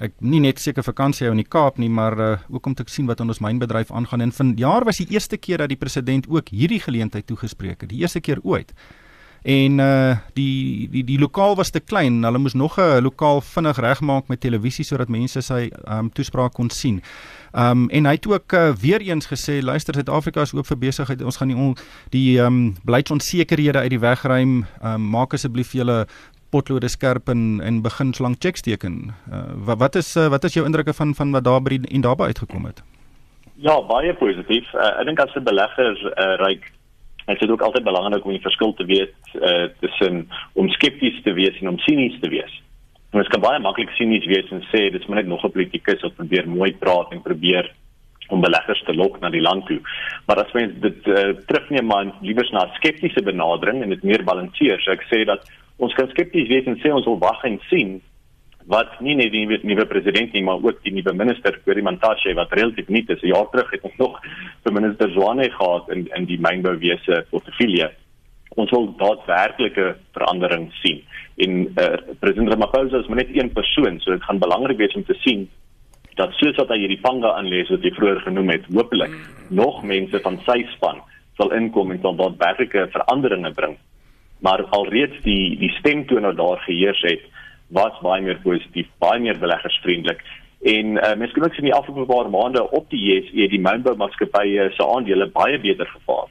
ek 0.00 0.16
nie 0.24 0.40
net 0.40 0.64
seker 0.64 0.82
vakansie 0.82 1.28
hou 1.28 1.36
in 1.36 1.44
die 1.44 1.48
Kaap 1.50 1.76
nie, 1.78 1.92
maar 1.92 2.16
uh 2.18 2.32
ook 2.48 2.66
om 2.66 2.74
te 2.74 2.88
sien 2.88 3.06
wat 3.06 3.20
ons 3.20 3.44
mynbedryf 3.44 3.92
aangaan. 3.92 4.24
En 4.24 4.32
vanjaar 4.32 4.88
was 4.88 5.04
die 5.04 5.10
eerste 5.12 5.36
keer 5.36 5.60
dat 5.60 5.68
die 5.68 5.80
president 5.80 6.28
ook 6.28 6.48
hierdie 6.48 6.80
geleentheid 6.80 7.26
toegespreek 7.26 7.80
het. 7.84 7.90
Die 7.90 8.00
eerste 8.00 8.24
keer 8.24 8.40
ooit 8.42 8.72
en 9.44 9.78
uh 9.78 10.16
die 10.32 10.88
die 10.88 11.04
die 11.04 11.18
lokaal 11.20 11.56
was 11.56 11.70
te 11.70 11.80
klein. 11.80 12.22
Hulle 12.24 12.38
moes 12.38 12.54
nog 12.54 12.78
'n 12.78 13.02
lokaal 13.02 13.40
vinnig 13.40 13.78
regmaak 13.78 14.28
met 14.28 14.40
televisie 14.40 14.84
sodat 14.84 15.08
mense 15.08 15.40
sy 15.40 15.70
um 15.84 16.10
toespraak 16.12 16.52
kon 16.52 16.70
sien. 16.70 17.02
Um 17.52 17.90
en 17.90 18.06
hy 18.06 18.12
het 18.12 18.26
ook 18.26 18.52
uh, 18.52 18.72
weer 18.74 19.00
eens 19.00 19.26
gesê 19.26 19.62
luister 19.62 19.94
Suid-Afrika 19.94 20.40
is 20.40 20.54
oop 20.54 20.66
vir 20.66 20.78
besigheid. 20.78 21.22
Ons 21.22 21.36
gaan 21.36 21.48
die 21.48 21.56
on, 21.56 21.76
die 22.10 22.40
um 22.40 22.76
beleidsonsekerhede 22.84 23.78
uit 23.78 23.90
die 23.90 24.00
weg 24.00 24.22
ruim. 24.22 24.64
Um 24.82 25.10
maak 25.10 25.34
asseblief 25.34 25.72
julle 25.72 26.06
potlode 26.54 26.88
skerp 26.88 27.28
en 27.28 27.60
en 27.60 27.82
begin 27.82 28.12
slank 28.14 28.36
checks 28.38 28.60
teken. 28.60 29.14
Uh, 29.32 29.42
wat 29.66 29.78
wat 29.78 29.94
is 29.94 30.16
uh, 30.16 30.28
wat 30.28 30.44
is 30.44 30.54
jou 30.54 30.66
indrukke 30.66 30.92
van 30.92 31.14
van 31.14 31.30
wat 31.30 31.44
daar 31.44 31.62
by 31.62 31.80
en 31.90 32.00
daarby 32.00 32.30
uitgekom 32.30 32.64
het? 32.64 32.82
Ja, 33.54 33.82
baie 33.82 34.14
positief. 34.14 34.72
Uh, 34.74 35.00
ek 35.00 35.06
dink 35.06 35.20
as 35.20 35.34
'n 35.34 35.44
belegger 35.44 35.94
uh, 36.14 36.34
ryk 36.46 36.72
Dit 37.26 37.42
is 37.42 37.48
ook 37.48 37.62
altyd 37.62 37.84
belangrik 37.84 38.24
om 38.24 38.30
die 38.30 38.44
verskil 38.44 38.74
te 38.74 38.84
weet 38.84 39.14
uh 39.40 39.68
tussen 39.80 40.28
om 40.52 40.68
skepties 40.68 41.22
te 41.22 41.32
wees 41.32 41.60
en 41.60 41.68
om 41.68 41.78
sinies 41.78 42.20
te 42.20 42.28
wees. 42.28 42.60
Ons 43.14 43.28
kan 43.28 43.40
baie 43.40 43.60
maklik 43.62 43.90
sinies 43.96 44.26
wees 44.26 44.50
en 44.50 44.62
sê 44.72 44.90
dit 44.90 45.00
is 45.00 45.06
maar 45.06 45.22
net 45.22 45.30
nog 45.30 45.44
'n 45.44 45.56
politikus 45.56 46.02
wat 46.02 46.16
probeer 46.16 46.48
mooi 46.48 46.72
praat 46.74 47.12
en 47.12 47.22
probeer 47.22 47.72
om 48.28 48.40
beleggers 48.40 48.82
te 48.84 48.94
lok 48.94 49.20
na 49.20 49.30
die 49.30 49.40
land 49.40 49.66
toe. 49.66 49.80
Maar 50.26 50.44
as 50.44 50.52
mens 50.52 50.72
dit 50.80 51.06
uh, 51.06 51.32
terugneem 51.46 51.86
maar 51.86 52.12
liewer 52.20 52.48
na 52.52 52.64
'n 52.64 52.74
skeptiese 52.74 53.22
benadering 53.22 53.82
en 53.82 53.88
dit 53.88 54.02
meer 54.02 54.24
balanseer, 54.24 54.80
so 54.80 54.90
ek 54.90 55.04
sê 55.12 55.24
dat 55.24 55.50
ons 55.76 55.94
kan 55.94 56.08
skepties 56.08 56.48
wees 56.48 56.66
en 56.66 56.78
sê 56.80 56.92
ons 56.92 57.04
wil 57.04 57.18
wag 57.18 57.44
en 57.44 57.60
sien 57.68 58.00
wat 58.70 59.00
nie 59.04 59.14
net 59.18 59.32
die 59.32 59.44
nuwe 59.46 59.84
president 59.88 60.32
nie 60.32 60.42
maar 60.44 60.62
ook 60.62 60.80
die 60.86 60.92
nuwe 60.94 61.12
minister 61.16 61.56
Korimantashe 61.66 62.32
wat 62.38 62.52
relatief 62.56 62.88
nie 62.88 63.04
is. 63.06 63.22
'n 63.22 63.34
jaar 63.34 63.48
terug 63.50 63.70
het 63.70 63.82
ons 63.82 63.96
nog 63.98 64.20
vir 64.64 64.72
minister 64.72 65.10
Zwane 65.10 65.50
gehad 65.50 65.90
in 65.90 66.08
in 66.16 66.24
die 66.24 66.40
mynbouwese 66.40 67.26
portefeulje. 67.30 67.90
Ons 68.56 68.70
wil 68.70 68.94
daadwerklike 68.96 69.96
verandering 70.12 70.72
sien. 70.72 71.02
En 71.36 71.50
uh, 71.76 71.96
president 72.20 72.48
Ramaphosa 72.48 72.98
is 72.98 73.06
maar 73.06 73.16
net 73.16 73.36
een 73.36 73.52
persoon 73.52 74.00
so 74.00 74.12
dit 74.12 74.22
gaan 74.22 74.38
belangrik 74.38 74.78
wees 74.78 74.94
om 74.94 75.04
te 75.04 75.14
sien 75.14 75.48
dat 76.14 76.32
soos 76.32 76.56
wat 76.56 76.68
hy 76.68 76.78
hierdie 76.78 77.00
panga 77.02 77.32
aanlees 77.34 77.68
wat 77.68 77.82
hy 77.82 77.90
vroeër 77.90 78.20
genoem 78.20 78.48
het 78.54 78.64
hopelik 78.70 79.10
nog 79.50 79.82
mense 79.82 80.20
van 80.20 80.38
sy 80.46 80.62
span 80.76 81.02
sal 81.36 81.50
inkom 81.52 81.90
en 81.90 82.00
dan 82.00 82.16
daadwerklike 82.16 82.88
veranderinge 82.94 83.50
bring. 83.50 83.76
Maar 84.38 84.62
alreeds 84.64 85.18
die 85.22 85.58
die 85.58 85.72
stemtoon 85.80 86.22
wat 86.22 86.36
daar 86.36 86.62
geheers 86.66 87.02
het 87.02 87.33
was 87.68 88.00
baie 88.02 88.22
meer 88.22 88.40
positief, 88.42 88.88
baie 88.98 89.20
meer 89.20 89.38
beleggersvriendelik. 89.38 90.22
En 90.64 90.96
uh, 90.96 91.14
mens 91.20 91.32
kan 91.32 91.44
ook 91.44 91.54
sien 91.54 91.68
die 91.68 91.74
afgelope 91.74 92.12
paar 92.12 92.30
maande 92.30 92.70
op 92.70 92.88
die 92.90 93.00
JSE 93.00 93.48
die 93.52 93.60
mynboumaatskappye 93.60 94.70
se 94.72 94.86
aandele 94.86 95.28
baie 95.32 95.58
beter 95.60 95.86
gevaar. 95.86 96.30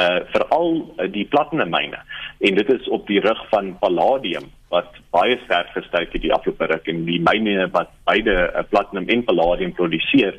Uh 0.00 0.20
veral 0.32 0.70
uh, 0.96 1.08
die 1.12 1.26
platinummyne. 1.28 1.98
En 2.38 2.54
dit 2.54 2.72
is 2.72 2.88
op 2.88 3.06
die 3.06 3.20
rug 3.20 3.40
van 3.48 3.74
palladium 3.78 4.48
wat 4.72 4.96
baie 5.10 5.36
sterk 5.44 5.72
gestyg 5.74 6.12
het 6.12 6.22
die 6.22 6.32
afgelope 6.32 6.70
ruk 6.70 6.88
en 6.88 7.04
die 7.04 7.18
myne 7.20 7.66
wat 7.74 7.90
beide 8.08 8.36
uh, 8.48 8.62
platinum 8.70 9.08
en 9.08 9.24
palladium 9.24 9.74
produseer 9.76 10.38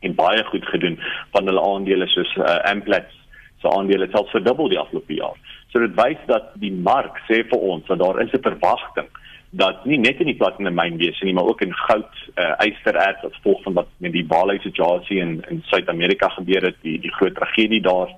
en 0.00 0.14
baie 0.14 0.44
goed 0.44 0.64
gedoen 0.72 0.96
van 1.32 1.50
hulle 1.50 1.64
aandele 1.64 2.08
soos 2.12 2.32
uh, 2.36 2.56
Amplats 2.70 3.20
se 3.60 3.68
aandele 3.68 4.08
selfs 4.12 4.32
verdubbel 4.36 4.72
die 4.72 4.80
afgelope 4.80 5.20
jaar. 5.20 5.36
So 5.72 5.84
dit 5.84 5.96
wys 6.00 6.20
dat 6.30 6.52
die 6.62 6.72
mark 6.72 7.18
sê 7.28 7.42
vir 7.50 7.60
ons 7.60 7.84
dat 7.90 8.00
daar 8.00 8.20
is 8.24 8.32
'n 8.32 8.46
verwagting 8.48 9.10
dat 9.56 9.84
nie 9.86 9.98
net 10.02 10.18
in 10.22 10.26
die 10.26 10.38
platinum 10.38 10.74
mynwese 10.74 11.24
nie, 11.24 11.34
maar 11.36 11.46
ook 11.46 11.62
in 11.62 11.74
goud, 11.84 12.20
uh, 12.34 12.54
ystererts 12.66 13.22
as 13.26 13.36
gevolg 13.38 13.62
van 13.62 13.76
wat 13.78 13.90
met 14.02 14.12
die 14.12 14.24
Bali 14.26 14.58
situasie 14.62 15.20
in 15.22 15.36
in 15.50 15.62
Suid-Amerika 15.70 16.28
gebeur 16.34 16.70
het, 16.70 16.80
die 16.82 16.98
die 17.00 17.12
groot 17.14 17.36
tragedie 17.38 17.82
daar 17.82 18.10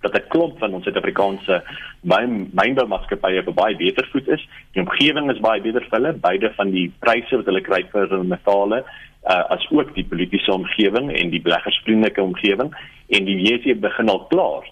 dat 0.00 0.14
'n 0.14 0.28
klomp 0.28 0.58
van 0.58 0.74
ons 0.74 0.84
Suid-Afrikaanse 0.84 1.62
myn 2.02 2.50
mynboumaatskappye 2.52 3.42
baie 3.42 3.76
beter 3.76 4.08
voet 4.12 4.28
is. 4.28 4.48
Die 4.72 4.82
omgewing 4.82 5.30
is 5.30 5.40
baie 5.40 5.60
beter 5.60 5.82
vir 5.88 5.98
hulle, 5.98 6.12
beide 6.12 6.52
van 6.54 6.70
die 6.70 6.92
pryse 7.00 7.36
wat 7.36 7.46
hulle 7.46 7.60
kry 7.60 7.82
vir 7.92 8.08
hulle 8.08 8.24
metale 8.24 8.84
uh, 9.30 9.44
as 9.50 9.66
ook 9.70 9.94
die 9.94 10.04
politieke 10.04 10.52
omgewing 10.52 11.10
en 11.10 11.30
die 11.30 11.42
beleggersvriendelike 11.42 12.22
omgewing 12.22 12.74
en 13.08 13.24
die 13.24 13.38
WC 13.42 13.80
begin 13.80 14.08
al 14.08 14.26
klaar 14.30 14.70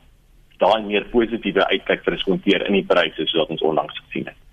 daai 0.58 0.82
meer 0.86 1.04
positiewe 1.10 1.66
uitkyk 1.66 2.04
vir 2.04 2.18
skoonteer 2.18 2.66
in 2.68 2.78
die 2.78 2.86
pryse 2.86 3.26
soos 3.26 3.40
wat 3.42 3.54
ons 3.56 3.62
onlangs 3.62 3.98
gesien 4.06 4.30
het. 4.30 4.43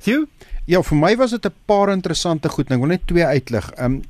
Sjoe. 0.00 0.26
Ja, 0.64 0.80
vir 0.82 0.96
my 0.96 1.16
was 1.20 1.30
dit 1.30 1.46
'n 1.46 1.52
paar 1.66 1.92
interessante 1.92 2.48
goed. 2.48 2.70
Ek 2.70 2.78
wil 2.78 2.88
net 2.88 3.06
twee 3.06 3.24
uitlig. 3.24 3.70
Ehm 3.76 3.92
um, 3.92 4.02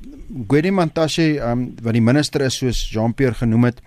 Gwede 0.49 0.71
Mantashe, 0.71 1.39
ehm 1.39 1.51
um, 1.51 1.75
wat 1.83 1.93
die 1.93 2.03
minister 2.03 2.41
is 2.41 2.57
soos 2.57 2.91
Jean-Pierre 2.91 3.35
genoem 3.35 3.65
het, 3.65 3.81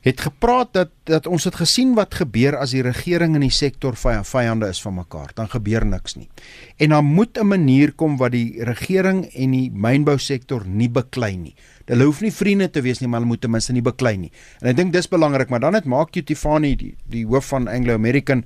het 0.00 0.20
gepraat 0.20 0.72
dat 0.72 0.90
dat 1.04 1.26
ons 1.26 1.44
het 1.44 1.54
gesien 1.54 1.94
wat 1.94 2.14
gebeur 2.14 2.56
as 2.56 2.70
die 2.70 2.82
regering 2.82 3.34
en 3.34 3.40
die 3.40 3.50
sektor 3.50 3.96
vyande 3.96 4.68
is 4.68 4.80
van 4.82 4.94
mekaar. 4.94 5.30
Dan 5.34 5.48
gebeur 5.48 5.86
niks 5.86 6.16
nie. 6.16 6.28
En 6.76 6.88
dan 6.88 7.04
moet 7.04 7.38
'n 7.38 7.46
manier 7.46 7.92
kom 7.92 8.16
wat 8.16 8.32
die 8.32 8.64
regering 8.64 9.26
en 9.34 9.50
die 9.50 9.70
mynbousektor 9.70 10.66
nie 10.66 10.88
beklei 10.88 11.36
nie. 11.36 11.54
Hulle 11.86 12.04
hoef 12.04 12.20
nie 12.20 12.32
vriende 12.32 12.70
te 12.70 12.80
wees 12.80 13.00
nie, 13.00 13.08
maar 13.08 13.20
hulle 13.20 13.28
moet 13.28 13.40
ten 13.40 13.50
minste 13.50 13.72
nie 13.72 13.82
beklei 13.82 14.16
nie. 14.16 14.32
En 14.60 14.68
ek 14.68 14.76
dink 14.76 14.92
dis 14.92 15.08
belangrik, 15.08 15.48
maar 15.48 15.60
dan 15.60 15.74
het 15.74 15.84
maak 15.84 16.12
Tifani 16.12 16.76
die 16.76 16.94
die 17.08 17.24
hoof 17.26 17.46
van 17.46 17.68
Anglo 17.68 17.94
American 17.94 18.44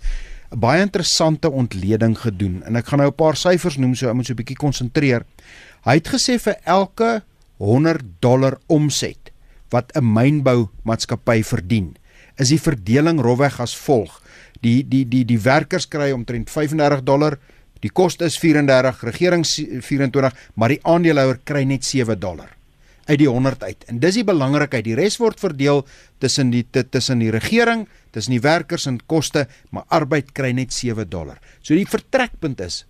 'n 0.52 0.61
baie 0.61 0.82
interessante 0.85 1.50
ontleding 1.50 2.14
gedoen. 2.18 2.62
En 2.68 2.76
ek 2.76 2.87
gaan 2.87 2.99
nou 2.99 3.11
'n 3.11 3.16
paar 3.16 3.37
syfers 3.37 3.76
noem 3.76 3.94
so 3.94 4.09
ek 4.09 4.14
moet 4.14 4.26
so 4.26 4.32
'n 4.32 4.37
bietjie 4.37 4.56
konsentreer. 4.56 5.25
Hy 5.85 5.94
het 5.94 6.09
gesê 6.09 6.38
vir 6.38 6.56
elke 6.64 7.23
100 7.59 8.21
dollar 8.21 8.59
omset 8.66 9.32
wat 9.71 9.92
'n 9.97 10.04
mynbou 10.04 10.68
maatskappy 10.85 11.42
verdien, 11.42 11.97
is 12.37 12.49
die 12.49 12.61
verdeling 12.61 13.21
rofweg 13.21 13.61
as 13.61 13.75
volg. 13.75 14.21
Die 14.61 14.88
die 14.88 15.09
die 15.09 15.25
die 15.25 15.40
werkers 15.40 15.88
kry 15.88 16.12
omtrent 16.12 16.50
35 16.50 17.02
dollar, 17.02 17.38
die 17.80 17.90
koste 17.90 18.25
is 18.25 18.38
34, 18.38 19.02
regering 19.02 19.44
24, 19.47 20.32
maar 20.54 20.68
die 20.68 20.80
aandeelhouer 20.82 21.40
kry 21.44 21.64
net 21.64 21.85
7 21.85 22.18
dollar 22.18 22.62
uit 23.04 23.18
die 23.18 23.28
100 23.28 23.62
uit. 23.62 23.85
En 23.90 23.99
dis 24.02 24.21
die 24.21 24.26
belangrikheid. 24.26 24.85
Die 24.87 24.97
res 24.99 25.18
word 25.23 25.40
verdeel 25.42 25.85
tussen 26.23 26.52
die 26.54 26.64
tussen 26.71 27.23
die 27.23 27.32
regering, 27.35 27.88
tussen 28.11 28.37
die 28.37 28.42
werkers 28.44 28.87
en 28.87 29.00
koste, 29.06 29.47
maar 29.71 29.85
arbeid 29.88 30.32
kry 30.32 30.52
net 30.52 30.73
7 30.73 31.09
dollar. 31.11 31.40
So 31.62 31.75
die 31.75 31.88
vertrekpunt 31.88 32.61
is 32.61 32.85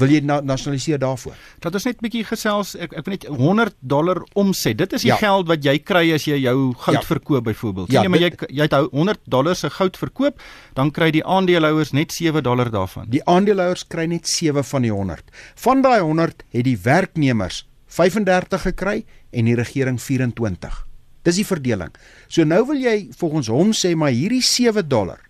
wil 0.00 0.12
jy 0.12 0.20
na, 0.24 0.38
nasionaliseer 0.44 1.00
daarvoor. 1.00 1.36
Dat 1.60 1.76
ons 1.76 1.86
net 1.88 2.00
bietjie 2.00 2.22
gesels 2.28 2.72
ek 2.80 2.94
ek 3.00 3.08
weet 3.08 3.26
net 3.26 3.40
100 3.40 3.76
dollar 3.92 4.22
omset. 4.38 4.78
Dit 4.80 4.94
is 4.96 5.04
die 5.06 5.12
ja. 5.12 5.18
geld 5.20 5.48
wat 5.50 5.64
jy 5.66 5.76
kry 5.84 6.04
as 6.16 6.26
jy 6.28 6.38
jou 6.40 6.72
goud 6.86 7.00
ja. 7.00 7.04
verkoop 7.08 7.46
byvoorbeeld. 7.48 7.92
Ja, 7.92 8.04
jy 8.06 8.12
maar 8.12 8.24
jy 8.24 8.32
jy 8.48 8.68
het 8.68 8.76
100 8.94 9.24
dollar 9.30 9.58
se 9.58 9.70
goud 9.76 9.98
verkoop, 10.00 10.40
dan 10.78 10.92
kry 10.96 11.10
die 11.14 11.24
aandeelhouers 11.24 11.94
net 11.96 12.14
7 12.16 12.44
dollar 12.46 12.72
daarvan. 12.72 13.08
Die 13.12 13.22
aandeelhouers 13.28 13.86
kry 13.92 14.06
net 14.10 14.28
7 14.30 14.64
van 14.72 14.86
die 14.86 14.94
100. 14.94 15.34
Van 15.66 15.84
daai 15.84 16.00
100 16.00 16.46
het 16.48 16.64
die 16.64 16.78
werknemers 16.80 17.64
35 17.90 18.68
gekry 18.70 19.00
en 19.30 19.44
die 19.44 19.56
regering 19.58 20.00
24. 20.00 20.86
Dis 21.26 21.36
die 21.36 21.46
verdeling. 21.46 21.92
So 22.28 22.44
nou 22.44 22.62
wil 22.70 22.80
jy 22.80 23.10
volgens 23.18 23.50
hom 23.52 23.74
sê 23.76 23.94
maar 23.96 24.14
hierdie 24.16 24.42
7 24.42 24.86
dollar 24.88 25.20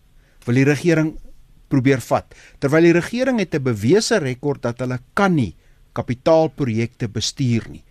wil 0.46 0.54
die 0.54 0.64
regering 0.64 1.14
probeer 1.70 2.00
vat. 2.02 2.34
Terwyl 2.58 2.88
die 2.88 2.96
regering 2.96 3.38
het 3.38 3.54
'n 3.54 3.62
bewese 3.62 4.18
rekord 4.18 4.62
dat 4.62 4.80
hulle 4.80 4.98
kan 5.14 5.34
nie 5.34 5.54
kapitaalprojekte 5.92 7.08
bestuur 7.08 7.68
nie. 7.68 7.84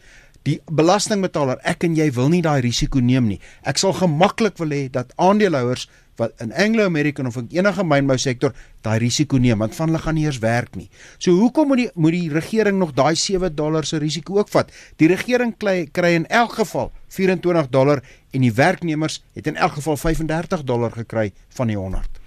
Die 0.49 0.57
belastingbetaler, 0.73 1.59
ek 1.67 1.83
en 1.85 1.97
jy 1.97 2.07
wil 2.15 2.31
nie 2.33 2.41
daai 2.41 2.61
risiko 2.65 3.01
neem 3.03 3.27
nie. 3.29 3.39
Ek 3.67 3.77
sal 3.77 3.93
gemaklik 3.97 4.57
wil 4.57 4.71
hê 4.73 4.87
dat 4.93 5.11
aandeelhouers 5.21 5.85
wat 6.19 6.33
in 6.43 6.51
Anglo 6.51 6.83
American 6.89 7.29
of 7.29 7.37
enige 7.37 7.83
mynbou 7.85 8.17
sektor 8.19 8.55
daai 8.83 8.97
risiko 8.99 9.37
neem 9.39 9.61
want 9.63 9.75
van 9.77 9.91
hulle 9.91 10.01
gaan 10.03 10.17
nie 10.17 10.25
eers 10.27 10.41
werk 10.43 10.75
nie. 10.75 10.89
So 11.17 11.35
hoekom 11.37 11.71
moet 11.71 11.83
die 11.83 11.89
moet 11.95 12.15
die 12.17 12.31
regering 12.33 12.79
nog 12.81 12.95
daai 12.97 13.15
7 13.15 13.53
dollar 13.55 13.87
se 13.87 13.99
risiko 14.01 14.39
ook 14.39 14.49
vat? 14.51 14.71
Die 14.99 15.07
regering 15.11 15.53
kry, 15.57 15.85
kry 15.91 16.15
in 16.17 16.27
elk 16.27 16.57
geval 16.59 16.91
24 17.15 17.69
dollar 17.71 18.03
en 18.33 18.43
die 18.43 18.53
werknemers 18.53 19.21
het 19.37 19.47
in 19.47 19.55
elk 19.55 19.77
geval 19.79 19.97
35 19.97 20.65
dollar 20.67 20.91
gekry 20.97 21.29
van 21.55 21.71
die 21.71 21.77
100. 21.77 22.19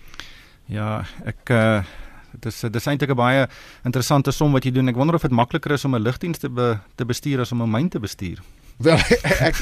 Ja, 0.73 1.03
ek 1.27 1.53
uh 1.53 1.83
dit 2.33 2.47
is 2.47 2.61
dit 2.61 2.77
is 2.77 2.87
eintlik 2.87 3.11
'n 3.11 3.17
baie 3.17 3.47
interessante 3.85 4.33
som 4.33 4.53
wat 4.53 4.65
jy 4.65 4.73
doen. 4.73 4.89
Ek 4.89 4.97
wonder 4.97 5.15
of 5.15 5.23
dit 5.23 5.31
makliker 5.31 5.73
is 5.73 5.85
om 5.85 5.95
'n 5.95 6.03
lugdiens 6.03 6.39
te 6.39 6.49
be, 6.49 6.79
te 6.97 7.05
bestuur 7.05 7.41
as 7.41 7.53
om 7.53 7.63
'n 7.63 7.71
myn 7.71 7.89
te 7.89 8.01
bestuur. 8.01 8.39
Wel 8.83 8.99
ek 9.49 9.59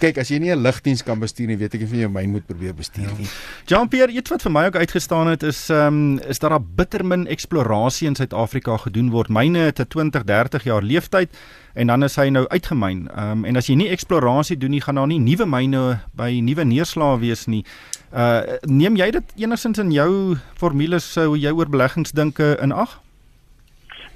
kyk 0.00 0.18
as 0.22 0.30
jy 0.30 0.38
nie 0.38 0.52
'n 0.52 0.62
lugdiens 0.62 1.02
kan 1.02 1.18
bestuur 1.20 1.50
nie, 1.50 1.56
weet 1.56 1.74
ek 1.74 1.82
of 1.82 1.92
jy 1.92 2.04
jou 2.04 2.10
myn 2.12 2.30
moet 2.30 2.46
probeer 2.46 2.74
bestuur 2.74 3.10
nie. 3.18 3.28
Jean-Pierre, 3.66 4.12
iets 4.12 4.30
wat 4.30 4.42
vir 4.42 4.52
my 4.52 4.64
ook 4.68 4.76
uitgestaan 4.76 5.28
het 5.32 5.42
is 5.42 5.68
ehm 5.70 5.86
um, 5.86 6.18
is 6.28 6.38
daar 6.38 6.58
'n 6.58 6.66
bittermin 6.76 7.26
eksplorasie 7.26 8.08
in 8.08 8.14
Suid-Afrika 8.14 8.76
gedoen 8.76 9.10
word. 9.10 9.28
Myne 9.28 9.58
het 9.70 9.80
'n 9.80 9.88
20, 9.88 10.24
30 10.24 10.64
jaar 10.64 10.82
lewensduur 10.82 11.28
en 11.74 11.86
dan 11.86 12.02
is 12.04 12.16
hy 12.16 12.28
nou 12.28 12.46
uitgemyn. 12.48 13.08
Ehm 13.08 13.30
um, 13.30 13.44
en 13.44 13.56
as 13.56 13.66
jy 13.66 13.74
nie 13.74 13.88
eksplorasie 13.88 14.56
doen 14.56 14.70
nie, 14.70 14.80
gaan 14.80 14.94
daar 14.94 15.06
nie 15.06 15.20
nuwe 15.20 15.46
myne 15.46 16.00
by 16.14 16.40
nuwe 16.40 16.64
neerslae 16.64 17.18
wees 17.18 17.46
nie. 17.46 17.64
Uh 18.12 18.58
neem 18.68 18.96
jy 19.00 19.10
dit 19.10 19.30
enigins 19.40 19.78
in 19.80 19.92
jou 19.92 20.36
formules 20.60 21.06
hoe 21.16 21.38
jy 21.38 21.52
oor 21.56 21.70
beleggings 21.72 22.12
dink 22.12 22.38
uh, 22.38 22.58
in 22.60 22.72
ag? 22.72 22.98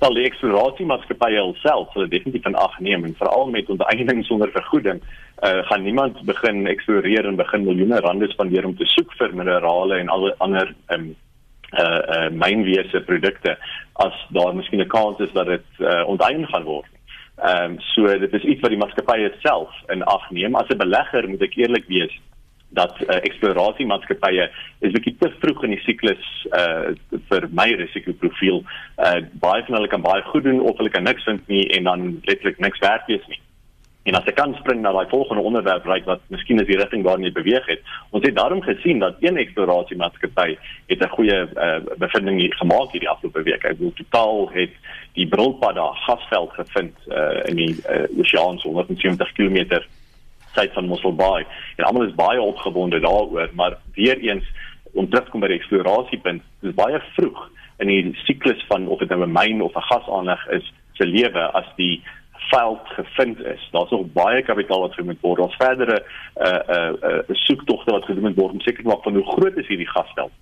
Wel 0.03 0.19
die 0.19 0.26
eksplorasiemaatskappye 0.29 1.45
self 1.62 1.95
sal 1.95 2.11
definitief 2.12 2.45
van 2.45 2.59
ag 2.61 2.75
neem 2.85 3.07
en 3.09 3.15
veral 3.17 3.49
met 3.55 3.71
onteiening 3.73 4.21
sonder 4.29 4.53
vergoeding 4.53 5.00
uh 5.45 5.62
gaan 5.69 5.83
niemand 5.85 6.21
begin 6.29 6.67
eksploreer 6.67 7.25
en 7.29 7.41
begin 7.41 7.65
miljoene 7.65 8.00
rande 8.05 8.29
spandeer 8.29 8.69
om 8.69 8.76
te 8.76 8.85
soek 8.93 9.17
vir 9.17 9.33
minerale 9.37 9.99
en 10.00 10.12
al 10.12 10.29
ander 10.45 10.75
um 10.93 11.09
uh 11.73 12.00
uh 12.17 12.29
mynwese 12.37 13.00
produkte 13.09 13.57
as 14.05 14.21
daar 14.37 14.53
miskien 14.55 14.85
'n 14.85 14.93
kans 14.93 15.21
is 15.21 15.33
dat 15.33 15.47
dit 15.47 15.69
uh 15.81 16.05
onteien 16.05 16.47
gaan 16.53 16.69
word. 16.69 16.93
Ehm 17.37 17.73
um, 17.73 17.81
so 17.81 18.19
dit 18.19 18.33
is 18.33 18.45
iets 18.45 18.61
wat 18.61 18.71
die 18.71 18.81
maatskappye 18.81 19.33
self 19.41 19.73
in 19.88 20.05
ag 20.05 20.31
neem. 20.31 20.55
As 20.55 20.69
'n 20.69 20.85
belegger 20.85 21.29
moet 21.29 21.43
ek 21.43 21.57
eerlik 21.57 21.88
wees 21.88 22.21
dat 22.68 22.96
uh, 23.00 23.16
eksplorasiemaatskappye 23.23 24.50
is 24.80 24.92
bietjie 24.92 25.16
te 25.20 25.30
vroeg 25.40 25.64
in 25.64 25.76
die 25.76 25.82
siklus 25.85 26.30
uh 26.56 26.92
vir 27.30 27.49
my 27.50 27.68
risikoprofiel. 27.80 28.62
Uh 28.99 29.18
baie 29.42 29.64
van 29.66 29.78
hulle 29.78 29.90
kan 29.92 30.04
baie 30.04 30.23
goed 30.32 30.44
doen 30.44 30.61
of 30.61 30.76
hulle 30.76 30.92
kan 30.92 31.06
niks 31.06 31.25
vind 31.25 31.46
nie 31.49 31.66
en 31.78 31.85
dan 31.85 32.06
letterlik 32.25 32.58
niks 32.58 32.82
werd 32.85 33.06
wees 33.06 33.26
nie. 33.32 33.40
En 34.06 34.14
as 34.14 34.26
ek 34.30 34.37
kan 34.38 34.52
spring 34.61 34.85
na 34.85 34.92
daai 34.94 35.08
volgende 35.11 35.42
onderwerp 35.42 35.87
ry 35.90 35.99
wat 36.06 36.20
miskien 36.30 36.62
is 36.62 36.68
die 36.68 36.78
rigting 36.78 37.02
waarin 37.02 37.26
jy 37.26 37.32
beweeg 37.35 37.66
het. 37.66 37.80
Ons 38.14 38.23
het 38.26 38.37
daarom 38.37 38.62
gesien 38.62 39.02
dat 39.02 39.18
een 39.20 39.38
eksplorasiemaatskappy 39.42 40.54
het 40.92 41.02
'n 41.02 41.14
goeie 41.16 41.38
uh, 41.42 41.80
bevinding 41.99 42.38
gemaak 42.54 42.92
hierdie 42.94 43.11
afgelope 43.11 43.42
week. 43.42 43.66
Hy 43.66 43.75
wil 43.78 43.92
totaal 43.99 44.49
het 44.54 44.75
die 45.18 45.26
brilpad 45.26 45.75
daar 45.75 45.99
gasveld 46.06 46.52
gevind 46.54 46.94
uh 47.08 47.42
in 47.50 47.56
die 47.56 47.75
uh, 47.90 48.06
oseaan 48.18 48.58
so 48.58 48.70
170 48.70 49.32
km 49.32 49.82
tyd 50.56 50.72
van 50.75 50.88
Mossel 50.90 51.14
Bay. 51.14 51.44
En 51.76 51.84
almal 51.84 52.08
is 52.08 52.16
baie 52.18 52.40
opgewonde 52.42 53.00
daaroor, 53.00 53.50
maar 53.52 53.78
weer 53.94 54.18
eens 54.18 54.44
om 54.96 55.08
terug 55.08 55.25
te 55.25 55.30
kom 55.30 55.44
by 55.44 55.50
die 55.52 55.58
eksplorasiepunt, 55.60 56.44
dis 56.64 56.76
baie 56.76 57.00
vroeg 57.16 57.42
in 57.84 57.90
die 57.92 58.14
siklus 58.25 58.62
van 58.70 58.88
of 58.88 59.02
dit 59.02 59.10
nou 59.12 59.22
'n 59.22 59.32
myn 59.32 59.60
of 59.62 59.76
'n 59.76 59.88
gasaanleg 59.90 60.46
is 60.58 60.72
se 60.92 61.06
lewe 61.06 61.42
as 61.52 61.68
die 61.76 62.02
veld 62.50 62.80
gevind 62.84 63.44
is. 63.44 63.68
Daar's 63.72 63.90
nog 63.90 64.12
baie 64.12 64.42
kapitaal 64.42 64.80
wat 64.80 64.94
gedoen 64.94 65.12
moet 65.12 65.20
word. 65.20 65.40
Ons 65.40 65.56
verdere 65.58 66.02
uh 66.36 66.60
uh 66.76 66.92
uh 67.10 67.22
soektogte 67.46 67.90
wat 67.90 68.04
gedoen 68.04 68.34
word 68.34 68.52
om 68.52 68.60
seker 68.60 68.82
te 68.82 68.88
maak 68.88 69.02
van 69.02 69.14
hoe 69.14 69.32
groot 69.32 69.56
is 69.56 69.66
hierdie 69.66 69.90
gasveld. 69.90 70.32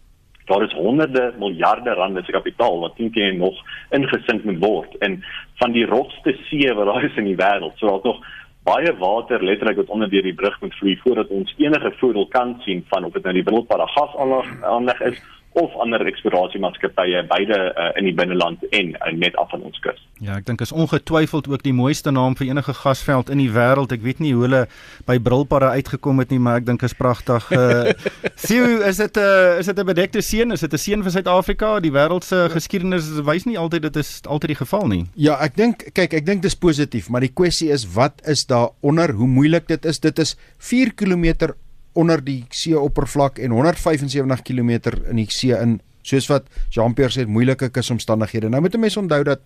Daar 0.45 0.63
is 0.63 0.73
honderde 0.73 1.33
miljarde 1.39 1.95
rande 1.95 2.23
se 2.25 2.33
kapitaal 2.33 2.79
wat 2.79 2.97
teen 2.97 3.13
teen 3.13 3.39
nog 3.39 3.61
ingesink 3.91 4.45
moet 4.45 4.65
word 4.65 4.95
in 4.99 5.25
van 5.63 5.73
die 5.73 5.87
rotste 5.87 6.37
see 6.49 6.75
wat 6.75 6.87
daar 6.87 7.05
is 7.05 7.17
in 7.17 7.31
die 7.31 7.41
wêreld. 7.41 7.79
So 7.79 7.89
daar's 7.89 8.03
nog 8.03 8.21
baie 8.65 8.93
water 8.99 9.45
letterlik 9.45 9.77
wat 9.77 9.93
onder 9.93 10.11
deur 10.11 10.23
die 10.23 10.35
brug 10.35 10.61
moet 10.61 10.75
vloei 10.75 10.97
voordat 11.03 11.29
ons 11.29 11.55
enige 11.57 11.93
voordeel 12.01 12.29
kan 12.29 12.57
sien 12.65 12.85
van 12.89 13.05
of 13.05 13.13
dit 13.13 13.23
nou 13.23 13.35
die 13.35 13.45
Wildpad 13.45 13.89
gas 13.97 14.17
aanleg 14.63 15.01
is 15.01 15.21
of 15.55 15.75
ander 15.83 16.03
eksplorasiemaatskappye 16.07 17.23
beide 17.31 17.59
uh, 17.71 17.91
in 17.99 18.09
die 18.09 18.15
binneland 18.15 18.63
en 18.75 18.95
uh, 18.95 19.13
net 19.15 19.37
af 19.39 19.53
van 19.55 19.63
ons 19.63 19.79
kus. 19.85 20.01
Ja, 20.23 20.39
ek 20.39 20.47
dink 20.49 20.63
is 20.65 20.73
ongetwyfeld 20.75 21.49
ook 21.51 21.63
die 21.63 21.75
mooiste 21.75 22.11
naam 22.15 22.35
vir 22.39 22.49
enige 22.51 22.75
gasveld 22.75 23.31
in 23.31 23.39
die 23.43 23.51
wêreld. 23.55 23.95
Ek 23.95 24.03
weet 24.03 24.23
nie 24.23 24.33
hoe 24.35 24.47
hulle 24.47 24.63
by 25.07 25.19
Brilpadde 25.23 25.71
uitgekom 25.79 26.23
het 26.23 26.35
nie, 26.35 26.41
maar 26.43 26.59
ek 26.63 26.67
dink 26.71 26.83
is 26.87 26.97
pragtig. 26.99 27.51
Uh 27.55 27.93
Sien, 28.35 28.83
is 28.85 28.99
dit 28.99 29.17
'n 29.17 29.21
uh, 29.21 29.59
is 29.59 29.67
dit 29.67 29.79
'n 29.79 29.87
bedekte 29.87 30.21
seën? 30.23 30.53
Is 30.53 30.61
dit 30.61 30.73
'n 30.73 30.79
seën 30.79 31.03
vir 31.03 31.11
Suid-Afrika? 31.11 31.81
Die 31.81 31.93
wêreld 31.93 32.25
se 32.25 32.49
geskiedenis 32.51 33.09
wys 33.25 33.45
nie 33.45 33.59
altyd 33.59 33.83
dit 33.83 33.97
is 33.97 34.21
altyd 34.27 34.55
die 34.55 34.61
geval 34.61 34.87
nie. 34.89 35.07
Ja, 35.15 35.39
ek 35.41 35.57
dink 35.57 35.87
kyk, 35.95 36.13
ek 36.13 36.27
dink 36.27 36.43
dis 36.43 36.55
positief, 36.55 37.09
maar 37.09 37.21
die 37.21 37.33
kwessie 37.33 37.71
is 37.71 37.87
wat 37.95 38.21
is 38.27 38.47
daar 38.47 38.71
onder? 38.81 39.13
Hoe 39.13 39.29
moeilik 39.29 39.69
dit 39.69 39.85
is? 39.85 40.01
Dit 40.01 40.19
is 40.19 40.37
4 40.59 40.95
km 40.95 41.55
onder 41.95 42.23
die 42.25 42.45
seeoppervlak 42.51 43.39
en 43.39 43.51
175 43.51 44.43
km 44.43 44.71
in 45.11 45.17
die 45.17 45.29
see 45.31 45.55
in 45.57 45.81
soos 46.05 46.29
wat 46.29 46.49
Jean-Pierre 46.75 47.13
sê 47.15 47.27
moeilike 47.27 47.71
kusomstandighede. 47.73 48.51
Nou 48.51 48.61
moet 48.61 48.75
'n 48.75 48.81
mens 48.81 48.97
onthou 48.97 49.23
dat 49.25 49.41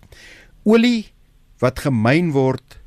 olie 0.65 1.13
wat 1.59 1.79
gemyn 1.79 2.31
word 2.31 2.79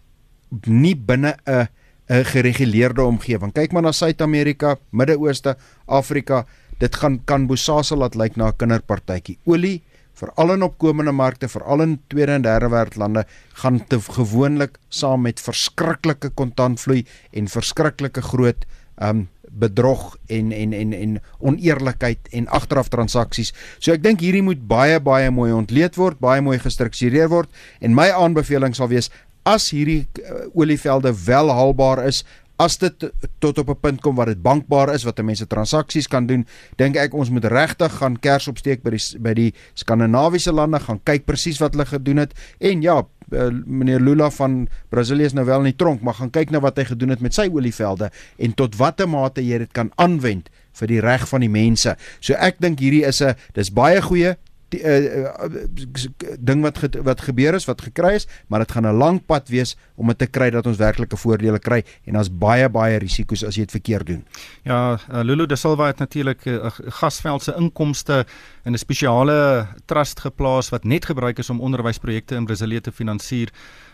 nie 0.66 0.94
binne 0.94 1.36
'n 1.46 1.68
'n 2.10 2.24
gereguleerde 2.24 3.02
omgewing. 3.02 3.52
Kyk 3.52 3.72
maar 3.72 3.82
na 3.82 3.92
Suid-Amerika, 3.92 4.76
Midde-Ooste, 4.90 5.56
Afrika. 5.86 6.44
Dit 6.78 6.96
gaan 6.96 7.20
kan 7.24 7.46
Bosasa 7.46 7.96
laat 7.96 8.14
lyk 8.14 8.36
na 8.36 8.48
'n 8.48 8.56
kinderpartytjie. 8.56 9.38
Olie 9.44 9.82
veral 10.12 10.52
in 10.52 10.62
opkomende 10.62 11.12
markte, 11.12 11.48
veral 11.48 11.82
in 11.82 12.00
tweede 12.08 12.32
en 12.32 12.42
derde 12.42 12.68
wêreldlande, 12.68 13.24
gaan 13.62 13.80
te 13.86 14.00
gewoonlik 14.00 14.78
saam 14.88 15.22
met 15.22 15.40
verskriklike 15.40 16.30
kontantvloei 16.30 17.06
en 17.32 17.48
verskriklike 17.48 18.22
groot 18.22 18.66
um 19.00 19.28
bedrog 19.58 20.16
en 20.26 20.52
en 20.52 20.72
en 20.72 20.92
en 20.92 21.18
oneerlikheid 21.38 22.28
en 22.32 22.48
agteraf 22.48 22.88
transaksies. 22.88 23.52
So 23.78 23.92
ek 23.92 24.02
dink 24.02 24.20
hierdie 24.20 24.42
moet 24.42 24.62
baie 24.68 25.00
baie 25.00 25.30
mooi 25.30 25.52
ontleed 25.52 25.96
word, 25.96 26.20
baie 26.20 26.40
mooi 26.40 26.58
gestruktureer 26.58 27.28
word 27.28 27.50
en 27.80 27.94
my 27.94 28.10
aanbeveling 28.10 28.74
sal 28.74 28.88
wees 28.88 29.10
as 29.42 29.70
hierdie 29.74 30.06
uh, 30.22 30.46
olievelde 30.54 31.10
wel 31.24 31.50
haalbaar 31.50 32.04
is, 32.06 32.22
as 32.62 32.76
dit 32.78 33.06
tot 33.42 33.58
op 33.58 33.68
'n 33.70 33.80
punt 33.80 34.00
kom 34.00 34.14
waar 34.14 34.30
dit 34.30 34.42
bankbaar 34.42 34.94
is 34.94 35.04
wat 35.04 35.22
mense 35.22 35.46
transaksies 35.46 36.06
kan 36.06 36.26
doen, 36.26 36.46
dink 36.76 36.96
ek 36.96 37.14
ons 37.14 37.30
moet 37.30 37.44
regtig 37.44 37.92
gaan 37.92 38.16
kers 38.16 38.48
opsteek 38.48 38.82
by 38.82 38.90
die 38.90 39.18
by 39.18 39.34
die 39.34 39.54
skandinawiese 39.74 40.52
lande 40.52 40.78
gaan 40.78 41.00
kyk 41.04 41.26
presies 41.26 41.58
wat 41.60 41.72
hulle 41.74 41.86
gedoen 41.86 42.16
het 42.16 42.32
en 42.60 42.82
ja, 42.82 43.02
uh, 43.32 43.48
meneer 43.66 44.00
Lula 44.00 44.30
van 44.30 44.68
Brasilië 44.92 45.30
is 45.30 45.36
nou 45.36 45.44
wel 45.48 45.64
in 45.64 45.72
die 45.72 45.78
tronk, 45.80 46.02
maar 46.02 46.14
gaan 46.20 46.30
kyk 46.30 46.50
na 46.50 46.60
wat 46.60 46.78
hy 46.80 46.84
gedoen 46.92 47.14
het 47.14 47.20
met 47.24 47.34
sy 47.34 47.48
olievelde 47.52 48.10
en 48.38 48.54
tot 48.54 48.76
watter 48.76 49.08
mate 49.08 49.44
jy 49.44 49.58
dit 49.64 49.72
kan 49.72 49.92
aanwend 49.96 50.50
vir 50.80 50.88
die 50.88 51.00
reg 51.04 51.26
van 51.28 51.44
die 51.44 51.52
mense. 51.52 51.96
So 52.20 52.34
ek 52.34 52.60
dink 52.62 52.80
hierdie 52.80 53.04
is 53.08 53.22
'n 53.22 53.34
dis 53.54 53.70
baie 53.70 54.00
goeie 54.00 54.36
die, 54.72 54.80
uh, 54.82 55.28
uh, 55.28 56.36
ding 56.40 56.62
wat 56.64 56.78
ge, 56.82 56.90
wat 57.04 57.20
gebeur 57.20 57.54
is 57.58 57.68
wat 57.68 57.82
gekry 57.84 58.14
is, 58.18 58.26
maar 58.48 58.64
dit 58.64 58.72
gaan 58.72 58.86
'n 58.86 58.96
lang 58.96 59.20
pad 59.26 59.48
wees 59.48 59.76
om 59.94 60.06
dit 60.06 60.18
te 60.18 60.26
kry 60.26 60.50
dat 60.50 60.66
ons 60.66 60.80
werklike 60.80 61.16
voordele 61.16 61.58
kry 61.58 61.82
en 62.06 62.18
daar's 62.18 62.30
baie 62.30 62.68
baie 62.68 62.98
risiko's 62.98 63.44
as 63.44 63.56
jy 63.56 63.64
dit 63.68 63.76
verkeerd 63.78 64.06
doen. 64.06 64.24
Ja, 64.64 64.98
uh, 65.10 65.22
Lulu 65.22 65.46
de 65.46 65.56
Silva 65.56 65.86
het 65.86 65.98
natuurlik 65.98 66.44
uh, 66.44 66.70
gasveld 67.00 67.42
se 67.42 67.54
inkomste 67.56 68.26
in 68.64 68.72
'n 68.72 68.78
spesiale 68.78 69.66
trust 69.86 70.20
geplaas 70.20 70.70
wat 70.70 70.84
net 70.84 71.04
gebruik 71.04 71.38
is 71.38 71.50
om 71.50 71.60
onderwysprojekte 71.60 72.34
in 72.34 72.44
Brasilië 72.44 72.80
te 72.80 72.92
finansier. 72.92 73.48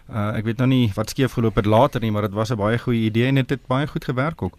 Uh, 0.08 0.30
ek 0.38 0.46
weet 0.48 0.60
nou 0.62 0.68
nie 0.70 0.86
wat 0.96 1.10
skeef 1.12 1.34
geloop 1.36 1.58
het 1.60 1.66
later 1.68 2.00
nie, 2.00 2.08
maar 2.10 2.24
dit 2.24 2.32
was 2.32 2.50
'n 2.50 2.56
baie 2.56 2.78
goeie 2.78 3.10
idee 3.10 3.26
en 3.28 3.34
dit 3.34 3.50
het, 3.50 3.60
het 3.60 3.68
baie 3.68 3.86
goed 3.86 4.04
gewerk 4.04 4.42
ook. 4.42 4.56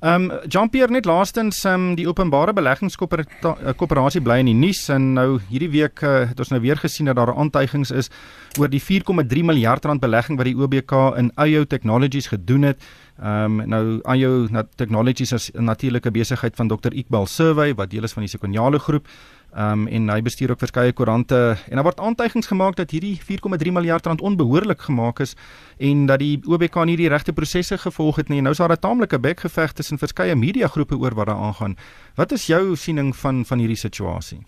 Ehm 0.00 0.30
um, 0.30 0.38
Jean-Pierre 0.48 0.92
net 0.92 1.04
laastens 1.04 1.64
ehm 1.64 1.74
um, 1.74 1.94
die 1.94 2.08
openbare 2.08 2.52
beleggingskoöperasie 2.52 4.20
bly 4.20 4.38
in 4.38 4.46
die 4.46 4.54
nuus 4.54 4.88
en 4.88 5.12
nou 5.12 5.40
hierdie 5.48 5.70
week 5.70 6.02
uh, 6.02 6.28
het 6.28 6.38
ons 6.38 6.48
nou 6.48 6.60
weer 6.60 6.76
gesien 6.76 7.06
dat 7.06 7.16
daar 7.16 7.34
aantuigings 7.34 7.90
is 7.90 8.10
oor 8.58 8.68
die 8.68 8.82
4,3 8.82 9.44
miljard 9.44 9.84
rand 9.84 10.00
belegging 10.00 10.36
wat 10.36 10.46
die 10.46 10.56
OBK 10.56 10.92
in 11.16 11.32
Ayo 11.34 11.64
Technologies 11.64 12.26
gedoen 12.26 12.62
het. 12.62 12.82
Ehm 13.22 13.60
um, 13.60 13.68
nou 13.68 14.00
Ayo 14.04 14.48
Technologies 14.76 15.32
is 15.32 15.50
'n 15.54 15.64
natuurlike 15.64 16.10
besigheid 16.10 16.56
van 16.56 16.68
Dr. 16.68 16.92
Iqbal 16.92 17.26
Survey 17.26 17.74
wat 17.74 17.90
deel 17.90 18.02
is 18.04 18.12
van 18.12 18.22
die 18.22 18.30
Sequoiale 18.30 18.78
groep. 18.78 19.06
Um, 19.50 19.88
en 19.90 20.06
hy 20.06 20.20
bestuur 20.22 20.52
ook 20.52 20.60
verskeie 20.62 20.92
koerante 20.94 21.56
en 21.66 21.74
daar 21.74 21.82
word 21.82 21.98
aantuigings 21.98 22.46
gemaak 22.46 22.76
dat 22.78 22.92
hierdie 22.94 23.16
4,3 23.18 23.72
miljard 23.74 24.06
rand 24.06 24.20
onbehoorlik 24.22 24.84
gemaak 24.86 25.18
is 25.18 25.34
en 25.78 26.04
dat 26.06 26.22
die 26.22 26.38
OBK 26.46 26.84
nie 26.86 26.94
die 26.96 27.08
regte 27.10 27.34
prosesse 27.34 27.78
gevolg 27.78 28.22
het 28.22 28.30
nie. 28.30 28.38
Nou 28.40 28.52
is 28.54 28.62
daar 28.62 28.70
'n 28.70 28.78
taamlike 28.78 29.18
bekgeveg 29.18 29.72
tussen 29.72 29.98
verskeie 29.98 30.36
mediagroepe 30.36 30.94
oor 30.94 31.14
wat 31.14 31.26
daar 31.26 31.42
aangaan. 31.42 31.76
Wat 32.14 32.32
is 32.32 32.46
jou 32.46 32.76
siening 32.76 33.16
van 33.16 33.44
van 33.44 33.58
hierdie 33.58 33.76
situasie? 33.76 34.38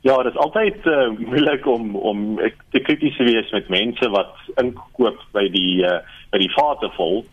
Ja, 0.00 0.16
dit 0.22 0.32
is 0.32 0.40
altyd 0.40 0.86
uh, 0.86 1.08
moeilik 1.18 1.66
om 1.66 1.96
om 1.96 2.40
te 2.70 2.80
krities 2.80 3.16
te 3.16 3.24
wees 3.24 3.50
met 3.50 3.68
mense 3.68 4.08
wat 4.08 4.36
inkoop 4.56 5.20
by 5.32 5.48
die 5.48 5.84
uh, 5.84 6.00
by 6.30 6.38
die 6.38 6.52
vadervol. 6.52 7.24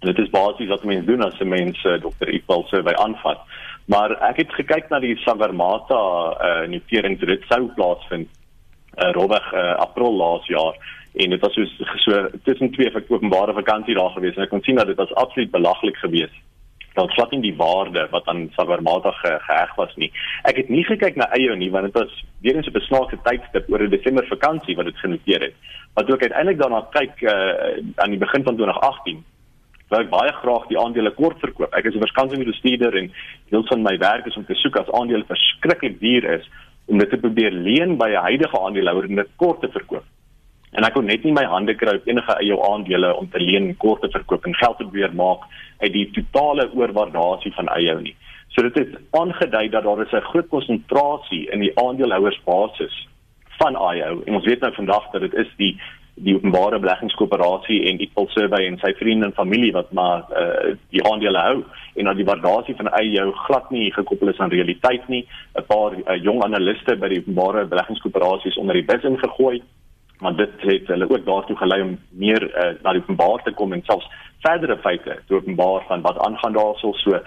Dit 0.00 0.18
is 0.18 0.30
basies 0.30 0.68
wat 0.68 0.84
mense 0.84 1.06
doen 1.06 1.24
as 1.24 1.40
'n 1.40 1.48
mens 1.48 1.84
uh, 1.84 2.00
Dr. 2.00 2.28
Iqbal 2.28 2.64
se 2.68 2.82
by 2.82 2.92
aanvat. 2.92 3.40
Maar 3.90 4.12
ek 4.28 4.44
het 4.44 4.52
gekyk 4.54 4.90
na 4.90 5.00
die 5.02 5.16
Sagarmata 5.24 5.98
uh, 5.98 6.66
notering 6.70 7.16
dit 7.18 7.46
sou 7.50 7.64
plaasvind 7.74 8.28
uh, 8.30 9.10
rowweg 9.16 9.48
uh, 9.50 9.72
April 9.82 10.14
laas 10.14 10.46
jaar 10.46 10.78
en 11.18 11.34
dit 11.34 11.42
was 11.42 11.56
so 11.58 11.88
so 12.04 12.20
tussen 12.46 12.70
twee 12.76 12.92
openbare 13.08 13.56
vakansie 13.56 13.96
daar 13.98 14.14
gewees 14.14 14.38
en 14.38 14.46
ek 14.46 14.52
kon 14.54 14.62
sien 14.62 14.78
dat 14.78 14.86
dit 14.86 15.00
was 15.00 15.14
absoluut 15.18 15.50
belaglik 15.50 15.98
geweest. 16.04 16.38
Dat 16.94 17.10
glad 17.16 17.34
nie 17.34 17.42
die 17.48 17.56
waarde 17.58 18.06
wat 18.10 18.30
aan 18.30 18.46
Sagarmata 18.54 19.10
ge, 19.18 19.34
geheg 19.48 19.74
was 19.74 19.96
nie. 19.96 20.12
Ek 20.46 20.62
het 20.62 20.70
nie 20.70 20.84
gekyk 20.86 21.18
na 21.18 21.26
eie 21.34 21.56
nie 21.58 21.72
want 21.74 21.90
dit 21.90 21.98
was 21.98 22.14
weer 22.46 22.60
eens 22.60 22.70
'n 22.70 22.78
besnaakte 22.78 23.18
tydstip 23.26 23.66
oor 23.74 23.82
'n 23.82 23.90
Desember 23.90 24.26
vakansie 24.26 24.76
wat 24.76 24.86
dit 24.86 25.02
genoteer 25.02 25.50
het. 25.50 25.54
Toe 26.06 26.14
ek 26.14 26.30
uiteindelik 26.30 26.62
daarna 26.62 26.86
kyk 26.94 27.22
uh, 27.22 27.82
aan 27.96 28.14
die 28.14 28.22
begin 28.22 28.46
van 28.46 28.54
2018 28.54 29.24
wil 29.90 30.04
ek 30.04 30.10
baie 30.10 30.32
graag 30.32 30.66
die 30.70 30.78
aandele 30.78 31.10
kort 31.16 31.38
verkoop. 31.42 31.74
Ek 31.74 31.84
is 31.84 31.94
'n 31.94 32.04
verskansingsbestuurder 32.06 32.96
en 32.96 33.12
deel 33.50 33.64
van 33.66 33.82
my 33.82 33.96
werk 33.98 34.26
is 34.26 34.36
om 34.36 34.44
te 34.44 34.54
soek 34.54 34.76
as 34.76 34.92
aandele 34.92 35.24
verskriklik 35.24 36.00
duur 36.00 36.24
is 36.38 36.48
om 36.86 36.98
dit 36.98 37.10
te 37.10 37.18
probeer 37.18 37.50
leen 37.50 37.96
by 37.96 38.08
'n 38.10 38.24
huidige 38.28 38.60
aandeelhouer 38.60 39.04
en 39.04 39.16
dit 39.16 39.36
kort 39.36 39.60
te 39.60 39.68
verkoop. 39.68 40.04
En 40.72 40.84
ek 40.84 40.92
kon 40.94 41.04
net 41.04 41.24
nie 41.24 41.32
my 41.32 41.44
hande 41.44 41.74
kry 41.74 41.96
op 41.96 42.06
enige 42.06 42.34
eie 42.38 42.56
aandele 42.70 43.14
om 43.16 43.28
te 43.30 43.40
leen 43.40 43.76
kort 43.76 44.00
te 44.00 44.10
verkoop 44.10 44.46
en 44.46 44.54
geld 44.54 44.76
te 44.78 44.84
probeer 44.84 45.14
maak 45.14 45.42
uit 45.78 45.92
die 45.92 46.10
totale 46.10 46.70
oorwaardasie 46.72 47.52
van 47.54 47.68
eie 47.68 47.94
nie. 48.00 48.16
So 48.54 48.62
dit 48.62 48.74
het 48.74 48.98
aangedui 49.10 49.68
dat 49.68 49.82
daar 49.82 50.02
is 50.02 50.12
'n 50.12 50.30
groot 50.30 50.48
konsentrasie 50.48 51.50
in 51.50 51.60
die 51.60 51.78
aandeelhouersbasis 51.78 53.08
van 53.58 53.74
IO 53.74 54.22
en 54.26 54.34
ons 54.34 54.44
weet 54.44 54.60
nou 54.60 54.72
vandag 54.74 55.10
dat 55.10 55.20
dit 55.20 55.34
is 55.34 55.50
die 55.56 55.80
die 56.24 56.34
openbare 56.36 56.78
beleggingskoöperasie 56.78 57.80
en 57.90 58.00
Equal 58.04 58.28
Survey 58.34 58.66
en 58.68 58.78
sy 58.82 58.92
vriende 58.98 59.28
en 59.30 59.36
familie 59.36 59.72
wat 59.72 59.92
maar 59.96 60.26
uh, 60.30 60.76
die 60.94 61.02
aandele 61.06 61.42
hou 61.46 61.56
en 61.96 62.10
dat 62.10 62.16
die 62.16 62.28
waardasie 62.28 62.76
van 62.78 62.90
eie 62.98 63.12
jou 63.16 63.28
glad 63.46 63.70
nie 63.74 63.90
gekoppel 63.92 64.32
is 64.32 64.38
aan 64.38 64.52
realiteit 64.52 65.08
nie. 65.08 65.26
'n 65.56 65.66
paar 65.66 65.96
uh, 65.96 66.16
jong 66.22 66.42
analiste 66.44 66.96
by 66.96 67.08
die 67.08 67.20
openbare 67.22 67.66
beleggingskoöperasies 67.66 68.58
onder 68.60 68.74
die 68.74 68.88
bus 68.92 69.04
ingegooi 69.04 69.62
maar 70.20 70.36
dit 70.36 70.50
het 70.60 70.86
hulle 70.86 71.08
ook 71.10 71.24
daartoe 71.24 71.56
gelei 71.56 71.82
om 71.82 71.98
meer 72.08 72.42
uh, 72.42 72.74
na 72.82 72.92
die 72.92 73.00
openbaar 73.00 73.42
te 73.42 73.52
kom 73.56 73.72
en 73.72 73.82
selfs 73.84 74.08
verdere 74.44 74.76
feite 74.84 75.16
te 75.26 75.34
openbaar 75.34 75.84
van 75.88 76.00
wat 76.00 76.18
aangaan 76.26 76.52
daarso. 76.52 76.92
So 76.92 77.16
uh, 77.16 77.22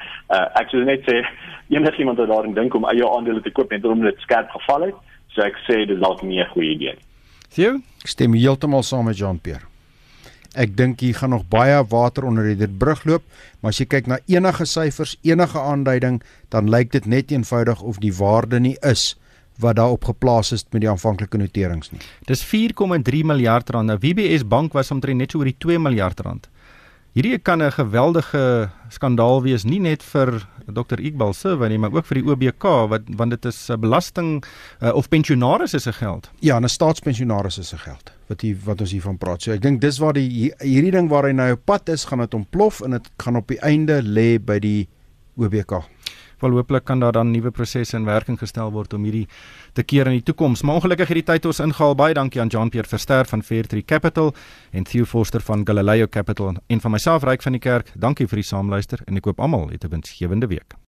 ek 0.62 0.70
sou 0.70 0.84
net 0.86 1.06
sê 1.10 1.24
enigiemand 1.78 2.22
wat 2.22 2.30
daarin 2.30 2.54
dink 2.54 2.76
om 2.78 2.86
eie 2.90 3.10
aandele 3.10 3.42
te 3.42 3.52
koop 3.52 3.74
net 3.74 3.86
omdat 3.86 4.14
dit 4.14 4.28
skerp 4.28 4.54
geval 4.54 4.90
het 4.90 5.02
so 5.34 5.42
ek 5.42 5.58
sê 5.66 5.82
dit 5.86 5.96
is 5.98 6.04
dalk 6.04 6.22
nie 6.22 6.42
'n 6.42 6.54
goeie 6.54 6.76
idee 6.78 6.94
nie. 6.94 7.06
Theo, 7.54 7.78
ek 8.04 8.12
stem 8.12 8.36
heeltemal 8.36 8.84
saam 8.84 9.08
met 9.08 9.18
Jean-Pierre. 9.18 9.66
Ek 10.54 10.76
dink 10.78 11.02
hier 11.02 11.16
gaan 11.18 11.32
nog 11.34 11.48
baie 11.50 11.80
water 11.90 12.28
onder 12.30 12.46
die 12.46 12.68
brug 12.68 13.02
loop, 13.10 13.24
maar 13.62 13.74
as 13.74 13.80
jy 13.82 13.88
kyk 13.90 14.10
na 14.12 14.20
enige 14.30 14.68
syfers, 14.70 15.16
enige 15.26 15.58
aanduiding, 15.58 16.20
dan 16.54 16.70
lyk 16.70 16.92
dit 16.94 17.08
net 17.10 17.32
eenvoudig 17.34 17.82
of 17.82 17.98
die 18.04 18.14
waarde 18.14 18.60
nie 18.62 18.76
is 18.86 19.16
wat 19.62 19.78
daarop 19.78 20.06
geplaas 20.06 20.52
is 20.54 20.66
met 20.72 20.82
die 20.82 20.90
aanvanklike 20.90 21.38
noterings 21.38 21.92
nie. 21.94 22.02
Dis 22.30 22.42
4,3 22.46 23.24
miljard 23.26 23.70
rand. 23.74 23.90
Nou 23.90 23.98
WBS 24.02 24.46
Bank 24.46 24.74
was 24.74 24.92
omtrent 24.92 25.22
net 25.22 25.34
so 25.34 25.42
oor 25.42 25.50
die 25.50 25.58
2 25.58 25.80
miljard 25.82 26.20
rand. 26.26 26.50
Hierdie 27.14 27.38
kan 27.38 27.62
'n 27.62 27.72
geweldige 27.72 28.72
skandaal 28.90 29.44
wees 29.44 29.64
nie 29.64 29.80
net 29.80 30.02
vir 30.02 30.48
Dr 30.66 30.98
Iqbal 30.98 31.34
Survey 31.34 31.70
nie, 31.70 31.78
maar 31.78 31.94
ook 31.94 32.08
vir 32.10 32.18
die 32.18 32.26
OBK 32.26 32.66
wat 32.90 33.02
want 33.06 33.30
dit 33.30 33.46
is 33.46 33.70
'n 33.70 33.80
belasting 33.80 34.44
uh, 34.82 34.96
of 34.96 35.10
pensionaris 35.10 35.74
is 35.74 35.84
se 35.84 35.94
geld. 35.94 36.32
Ja, 36.40 36.60
'n 36.60 36.68
staatspensionaris 36.68 37.58
is 37.60 37.68
se 37.68 37.78
geld 37.78 38.12
wat 38.28 38.42
hier 38.42 38.58
wat 38.66 38.82
ons 38.82 38.92
hiervan 38.92 39.18
praat. 39.18 39.42
So 39.42 39.52
ek 39.52 39.62
dink 39.62 39.82
dis 39.82 40.00
waar 40.00 40.14
die 40.14 40.54
hierdie 40.60 40.92
ding 40.92 41.10
waar 41.10 41.24
hy 41.24 41.32
nou 41.32 41.52
op 41.52 41.66
pad 41.66 41.90
is, 41.90 42.06
gaan 42.06 42.20
dit 42.20 42.34
ontplof 42.34 42.82
en 42.82 42.92
dit 42.92 43.10
gaan 43.18 43.36
op 43.36 43.48
die 43.48 43.60
einde 43.60 44.02
lê 44.02 44.40
by 44.40 44.60
die 44.60 44.88
OBK. 45.38 45.84
Wel 46.44 46.52
hooplik 46.52 46.84
kan 46.84 47.00
daar 47.00 47.16
dan 47.16 47.32
nuwe 47.32 47.52
prosesse 47.56 47.96
in 47.96 48.04
werking 48.06 48.36
gestel 48.40 48.72
word 48.76 48.94
om 48.94 49.06
hierdie 49.08 49.28
te 49.74 49.84
keer 49.84 50.10
in 50.12 50.18
die 50.18 50.26
toekoms. 50.28 50.62
Maar 50.62 50.82
ongelukkig 50.82 51.08
het 51.08 51.22
die 51.22 51.26
tyd 51.32 51.48
ons 51.48 51.64
ingehaal. 51.64 51.96
Baie 51.96 52.14
dankie 52.14 52.42
aan 52.44 52.52
Jean-Pierre 52.52 52.90
Verster 52.90 53.26
van 53.32 53.44
Fairtree 53.44 53.86
Capital 53.88 54.34
en 54.72 54.84
Theo 54.84 55.08
Forster 55.08 55.42
van 55.42 55.64
Galileo 55.64 56.08
Capital 56.08 56.56
en 56.68 56.84
van 56.84 56.92
myself 56.92 57.24
Ryk 57.24 57.48
van 57.48 57.56
die 57.56 57.64
Kerk. 57.64 57.96
Dankie 57.96 58.28
vir 58.28 58.44
die 58.44 58.50
saamluister 58.52 59.08
en 59.08 59.24
ek 59.24 59.32
hoop 59.32 59.40
almal 59.40 59.70
'n 59.72 59.90
winsgewende 59.90 60.48
week. 60.48 60.83